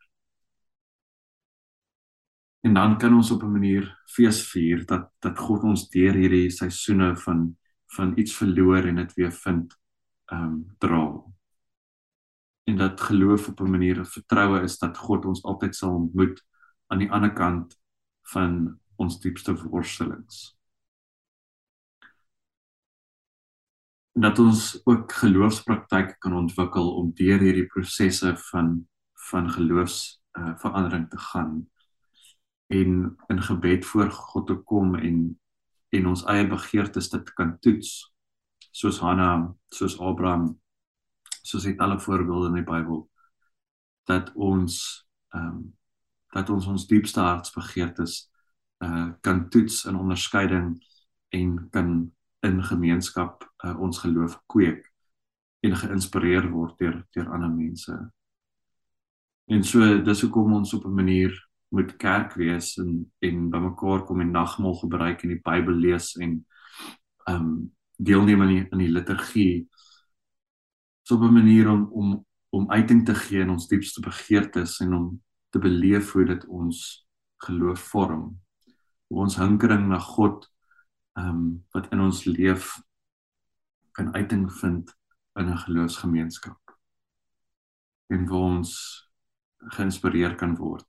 En 2.63 2.73
dan 2.73 2.97
kan 2.97 3.13
ons 3.13 3.31
op 3.31 3.43
'n 3.43 3.51
manier 3.51 3.97
fees 4.05 4.47
vier 4.51 4.85
dat 4.85 5.09
dat 5.19 5.39
God 5.39 5.63
ons 5.63 5.89
deur 5.89 6.13
hierdie 6.13 6.49
seisoene 6.49 7.15
van 7.15 7.57
van 7.95 8.17
iets 8.17 8.35
verloor 8.35 8.85
en 8.85 8.95
dit 8.95 9.13
weer 9.13 9.31
vind 9.31 9.79
ehm 10.25 10.43
um, 10.43 10.75
dra 10.77 11.32
en 12.63 12.77
dat 12.77 13.01
geloof 13.01 13.47
op 13.47 13.59
'n 13.59 13.69
manier 13.69 14.05
vertroue 14.05 14.61
is 14.61 14.77
dat 14.77 14.97
God 14.97 15.25
ons 15.25 15.43
altyd 15.43 15.75
sal 15.75 15.93
ontmoet 15.93 16.45
aan 16.87 16.99
die 16.99 17.11
ander 17.11 17.33
kant 17.33 17.79
van 18.21 18.79
ons 18.95 19.19
diepste 19.19 19.55
worstelings. 19.69 20.57
Dat 24.11 24.39
ons 24.39 24.81
ook 24.85 25.11
geloofspraktyke 25.11 26.15
kan 26.17 26.33
ontwikkel 26.33 26.95
om 26.95 27.13
deur 27.13 27.39
hierdie 27.39 27.65
prosesse 27.65 28.37
van 28.37 28.87
van 29.29 29.49
geloofs 29.49 30.21
uh, 30.37 30.57
verandering 30.57 31.09
te 31.09 31.17
gaan 31.17 31.69
en 32.67 33.15
in 33.27 33.41
gebed 33.41 33.85
voor 33.85 34.11
God 34.11 34.47
te 34.47 34.55
kom 34.55 34.95
en 34.95 35.39
en 35.89 36.07
ons 36.07 36.23
eie 36.25 36.47
begeertes 36.47 37.09
te 37.09 37.23
kan 37.33 37.59
toets 37.59 38.13
soos 38.71 38.99
Hanna, 38.99 39.55
soos 39.69 39.99
Abraham 39.99 40.62
soos 41.43 41.67
dit 41.67 41.79
alle 41.79 41.99
voorbeelde 41.99 42.51
in 42.51 42.59
die 42.61 42.67
Bybel 42.67 43.07
dat 44.09 44.33
ons 44.33 44.75
ehm 45.35 45.47
um, 45.47 45.63
dat 46.33 46.49
ons 46.49 46.65
ons 46.65 46.87
diepste 46.89 47.21
hartsbegeertes 47.21 48.13
uh 48.83 49.11
kan 49.21 49.49
toets 49.49 49.83
in 49.85 49.95
onderskeiding 49.95 50.71
en 51.29 51.69
kan 51.69 51.91
in 52.41 52.63
gemeenskap 52.63 53.45
uh, 53.65 53.79
ons 53.79 53.99
geloof 54.01 54.39
kweek 54.45 54.89
en 55.63 55.75
geïnspireer 55.75 56.49
word 56.51 56.79
deur 56.81 56.97
deur 57.15 57.29
ander 57.31 57.51
mense. 57.53 57.93
En 59.45 59.63
so 59.63 60.01
dis 60.03 60.23
hoekom 60.25 60.57
ons 60.59 60.73
op 60.73 60.85
'n 60.85 60.95
manier 60.95 61.37
moet 61.69 61.95
kerk 61.95 62.33
wees 62.33 62.77
en 62.77 63.11
en 63.19 63.49
bymekaar 63.49 64.03
kom 64.03 64.21
en 64.21 64.31
nagmaal 64.31 64.75
gebruik 64.75 65.23
en 65.23 65.29
die 65.29 65.41
Bybel 65.41 65.73
lees 65.73 66.15
en 66.15 66.45
ehm 67.27 67.35
um, 67.35 67.75
deelneem 67.97 68.41
aan 68.41 68.47
die 68.47 68.67
in 68.71 68.77
die 68.77 68.91
liturgie 68.91 69.69
so 71.03 71.15
'n 71.17 71.33
manier 71.33 71.69
om 71.69 71.89
om 71.91 72.25
om 72.49 72.71
uiting 72.71 73.05
te 73.05 73.15
gee 73.15 73.41
in 73.41 73.49
ons 73.49 73.67
diepste 73.67 74.01
begeertes 74.01 74.79
en 74.79 74.93
om 74.93 75.23
te 75.49 75.59
beleef 75.59 76.11
hoe 76.11 76.25
dit 76.25 76.45
ons 76.45 77.07
geloof 77.45 77.79
vorm. 77.79 78.41
Hoe 79.07 79.19
ons 79.19 79.35
hinkering 79.35 79.87
na 79.87 79.99
God 79.99 80.49
ehm 81.17 81.29
um, 81.29 81.65
wat 81.73 81.91
in 81.91 81.99
ons 81.99 82.25
leef 82.25 82.81
kan 83.91 84.13
uiting 84.13 84.51
vind 84.53 84.93
in 85.39 85.49
'n 85.49 85.57
geloofsgemeenskap. 85.57 86.77
En 88.07 88.27
waar 88.27 88.39
ons 88.57 88.71
geïnspireer 89.57 90.35
kan 90.35 90.55
word 90.55 90.87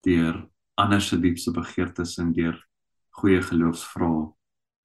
deur 0.00 0.48
ander 0.74 1.00
se 1.00 1.20
diepste 1.20 1.50
begeertes 1.50 2.18
en 2.18 2.32
deur 2.32 2.66
goeie 3.10 3.42
geloofsvrae 3.42 4.32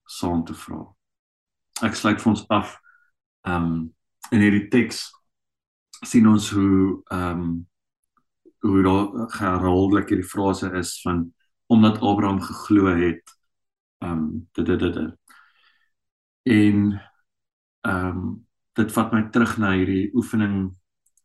saam 0.05 0.45
te 0.45 0.53
vra. 0.53 0.95
Ek 1.83 1.95
sluit 1.95 2.21
vir 2.21 2.31
ons 2.31 2.45
af 2.49 2.79
ehm 3.47 3.63
um, 3.63 3.93
in 4.31 4.43
hierdie 4.43 4.67
teks 4.71 5.09
sien 6.07 6.27
ons 6.27 6.49
hoe 6.55 7.01
ehm 7.11 7.43
um, 7.43 7.51
hoe 8.61 8.81
daar 8.85 9.31
herhaaldelik 9.39 10.11
hierdie 10.13 10.27
frase 10.29 10.69
is 10.77 10.99
van 11.01 11.23
omdat 11.73 12.01
Abraham 12.01 12.41
geglo 12.41 12.93
het 12.93 13.33
ehm 14.01 14.11
um, 14.11 14.49
dit 14.51 14.65
dit 14.65 14.79
dit. 14.79 15.17
En 16.43 17.01
ehm 17.81 18.07
um, 18.07 18.47
dit 18.73 18.91
vat 18.91 19.11
my 19.13 19.23
terug 19.29 19.57
na 19.57 19.73
hierdie 19.75 20.13
oefening 20.13 20.71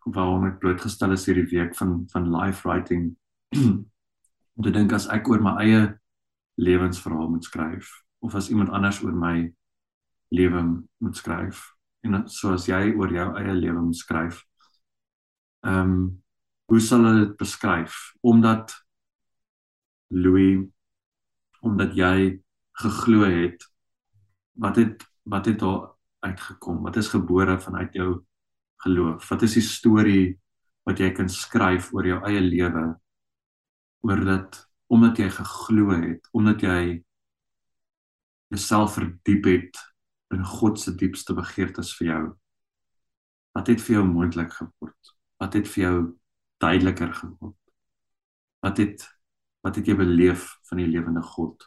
waarom 0.04 0.46
ek 0.46 0.58
blootgestel 0.58 1.12
is 1.12 1.26
hierdie 1.26 1.48
week 1.52 1.76
van 1.76 2.02
van 2.12 2.30
life 2.32 2.68
writing. 2.68 3.12
Om 4.56 4.62
te 4.64 4.70
dink 4.70 4.92
as 4.92 5.08
ek 5.12 5.28
oor 5.28 5.42
my 5.42 5.56
eie 5.62 5.84
lewensverhaal 6.56 7.30
moet 7.30 7.44
skryf 7.44 7.92
of 8.24 8.34
as 8.34 8.48
iemand 8.50 8.72
anders 8.72 9.02
oor 9.04 9.12
my 9.12 9.52
lewe 10.34 10.62
moet 10.98 11.16
skryf 11.16 11.75
en 12.06 12.28
soos 12.30 12.68
jy 12.70 12.94
oor 12.94 13.12
jou 13.12 13.26
eie 13.40 13.54
lewe 13.54 13.82
skryf. 13.94 14.44
Ehm 15.66 15.90
um, 15.90 16.06
hoe 16.66 16.80
sal 16.82 17.04
hulle 17.06 17.26
dit 17.26 17.36
beskryf 17.38 17.98
omdat 18.26 18.72
Louis 20.10 20.66
omdat 21.66 21.94
jy 21.98 22.40
geglo 22.82 23.26
het 23.30 23.62
wat 24.62 24.80
het 24.82 25.06
wat 25.30 25.46
het 25.46 25.60
daar 25.62 25.94
uitgekom 26.26 26.82
wat 26.82 26.96
is 26.96 27.12
gebore 27.14 27.58
vanuit 27.62 27.94
jou 27.94 28.10
geloof 28.82 29.28
wat 29.30 29.46
is 29.46 29.58
die 29.58 29.66
storie 29.66 30.26
wat 30.86 31.02
jy 31.02 31.12
kan 31.14 31.30
skryf 31.30 31.92
oor 31.94 32.06
jou 32.06 32.20
eie 32.26 32.42
lewe 32.42 32.86
oor 34.06 34.24
dit 34.30 34.62
omdat 34.90 35.22
jy 35.22 35.30
geglo 35.38 35.94
het 35.94 36.30
omdat 36.32 36.62
jy 36.66 36.80
jouself 38.50 38.98
verdiep 38.98 39.50
het 39.50 39.86
in 40.34 40.44
God 40.44 40.80
se 40.80 40.94
diepste 40.94 41.34
begeertes 41.34 41.92
vir 41.98 42.08
jou. 42.08 42.22
Wat 43.56 43.70
het 43.70 43.82
vir 43.82 43.98
jou 43.98 44.06
moontlik 44.08 44.52
geword. 44.52 45.12
Wat 45.40 45.54
het 45.54 45.68
vir 45.68 45.82
jou 45.82 45.98
duideliker 46.62 47.12
geword. 47.14 47.60
Wat 48.64 48.82
het 48.82 49.06
wat 49.66 49.80
het 49.80 49.88
jy 49.90 49.96
beleef 49.98 50.52
van 50.68 50.78
die 50.78 50.86
lewende 50.86 51.22
God. 51.26 51.64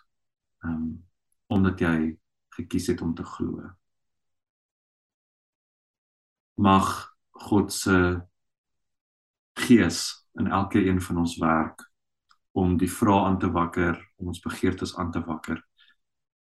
Um, 0.64 1.04
omdat 1.52 1.82
jy 1.84 2.16
gekies 2.56 2.88
het 2.88 3.02
om 3.02 3.12
te 3.16 3.26
glo. 3.28 3.66
Mag 6.56 7.16
God 7.44 7.74
se 7.74 8.22
gees 9.60 10.00
in 10.40 10.48
elke 10.48 10.80
een 10.86 11.02
van 11.02 11.18
ons 11.18 11.36
werk 11.38 11.84
om 12.52 12.78
die 12.78 12.92
vrae 12.92 13.26
aan 13.26 13.40
te 13.40 13.52
wakker, 13.52 14.00
om 14.20 14.32
ons 14.32 14.42
begeertes 14.44 14.96
aan 14.98 15.12
te 15.12 15.22
wakker. 15.24 15.60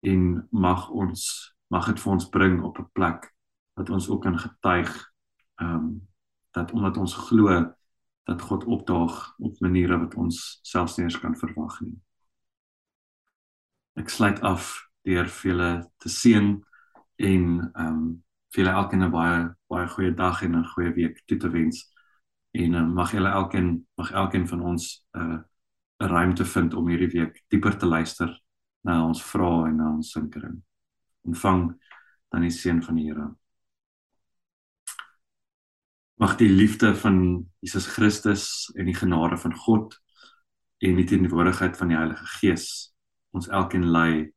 En 0.06 0.46
mag 0.50 0.88
ons 0.90 1.24
mag 1.70 1.87
dit 1.87 2.00
vir 2.02 2.12
ons 2.12 2.28
bring 2.28 2.62
op 2.66 2.78
'n 2.78 2.90
plek 2.92 3.30
dat 3.78 3.90
ons 3.90 4.09
ook 4.09 4.22
kan 4.22 4.38
getuig 4.38 4.90
ehm 5.61 5.74
um, 5.74 6.09
dat 6.50 6.72
omdat 6.72 6.96
ons 6.96 7.14
glo 7.14 7.74
dat 8.24 8.42
God 8.42 8.64
opdaag 8.64 9.35
op 9.38 9.61
maniere 9.61 9.98
wat 9.98 10.14
ons 10.14 10.59
selfs 10.62 10.96
nie 10.96 11.04
eens 11.04 11.18
kan 11.18 11.37
verwag 11.37 11.80
nie. 11.80 11.94
Ek 13.94 14.09
sluit 14.09 14.40
af 14.40 14.88
deur 15.02 15.28
vir 15.28 15.50
julle 15.50 15.70
te 15.98 16.09
seën 16.09 16.50
en 17.16 17.46
ehm 17.74 17.87
um, 17.87 18.24
vir 18.50 18.64
julle 18.64 18.76
elkeen 18.76 19.04
'n 19.06 19.11
baie 19.11 19.54
baie 19.70 19.88
goeie 19.88 20.14
dag 20.14 20.42
en 20.42 20.56
'n 20.56 20.70
goeie 20.74 20.92
week 20.92 21.22
toe 21.26 21.38
te 21.38 21.50
wens 21.50 21.87
en 22.50 22.74
uh, 22.74 22.87
mag 22.87 23.12
julle 23.12 23.28
elkeen 23.28 23.87
mag 23.96 24.11
elkeen 24.11 24.48
van 24.48 24.61
ons 24.61 25.06
'n 25.14 25.20
uh, 25.20 25.38
'n 26.00 26.09
ruimte 26.09 26.44
vind 26.44 26.74
om 26.74 26.88
hierdie 26.88 27.12
week 27.20 27.44
dieper 27.48 27.76
te 27.76 27.87
luister 27.87 28.42
na 28.83 29.06
ons 29.06 29.22
vrae 29.22 29.68
en 29.68 29.76
na 29.76 29.90
ons 29.92 30.11
sinkering. 30.11 30.62
Ontvang 31.28 31.68
dan 32.30 32.46
die 32.46 32.54
seën 32.54 32.83
van 32.83 32.98
die 32.98 33.09
Here. 33.11 33.28
Mag 36.20 36.37
die 36.37 36.48
liefde 36.48 36.92
van 37.00 37.46
Jesus 37.64 37.87
Christus 37.87 38.68
en 38.76 38.90
die 38.90 38.96
genade 38.96 39.38
van 39.40 39.54
God 39.56 39.96
en 40.85 40.96
die 41.00 41.06
teenwoordigheid 41.09 41.76
van 41.76 41.92
die 41.92 41.96
Heilige 41.96 42.26
Gees 42.38 42.66
ons 43.30 43.48
elkeen 43.48 43.87
lei 43.90 44.33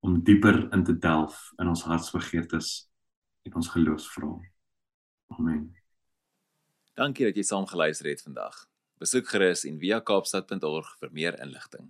om 0.00 0.22
dieper 0.24 0.62
in 0.72 0.84
te 0.84 0.96
delf 0.96 1.50
in 1.60 1.68
ons 1.68 1.84
hartsbegeertes 1.84 2.72
en 3.44 3.60
ons 3.60 3.68
geloofsvrae. 3.74 4.50
Amen. 5.36 5.68
Dankie 6.96 7.28
dat 7.28 7.36
jy 7.38 7.44
saam 7.46 7.68
geluister 7.68 8.08
het 8.10 8.22
vandag. 8.24 8.64
Besoek 9.00 9.28
gerus 9.32 9.64
en 9.68 9.78
via 9.80 10.00
kaapstad.org 10.04 10.96
vir 11.00 11.12
meer 11.16 11.38
inligting. 11.40 11.88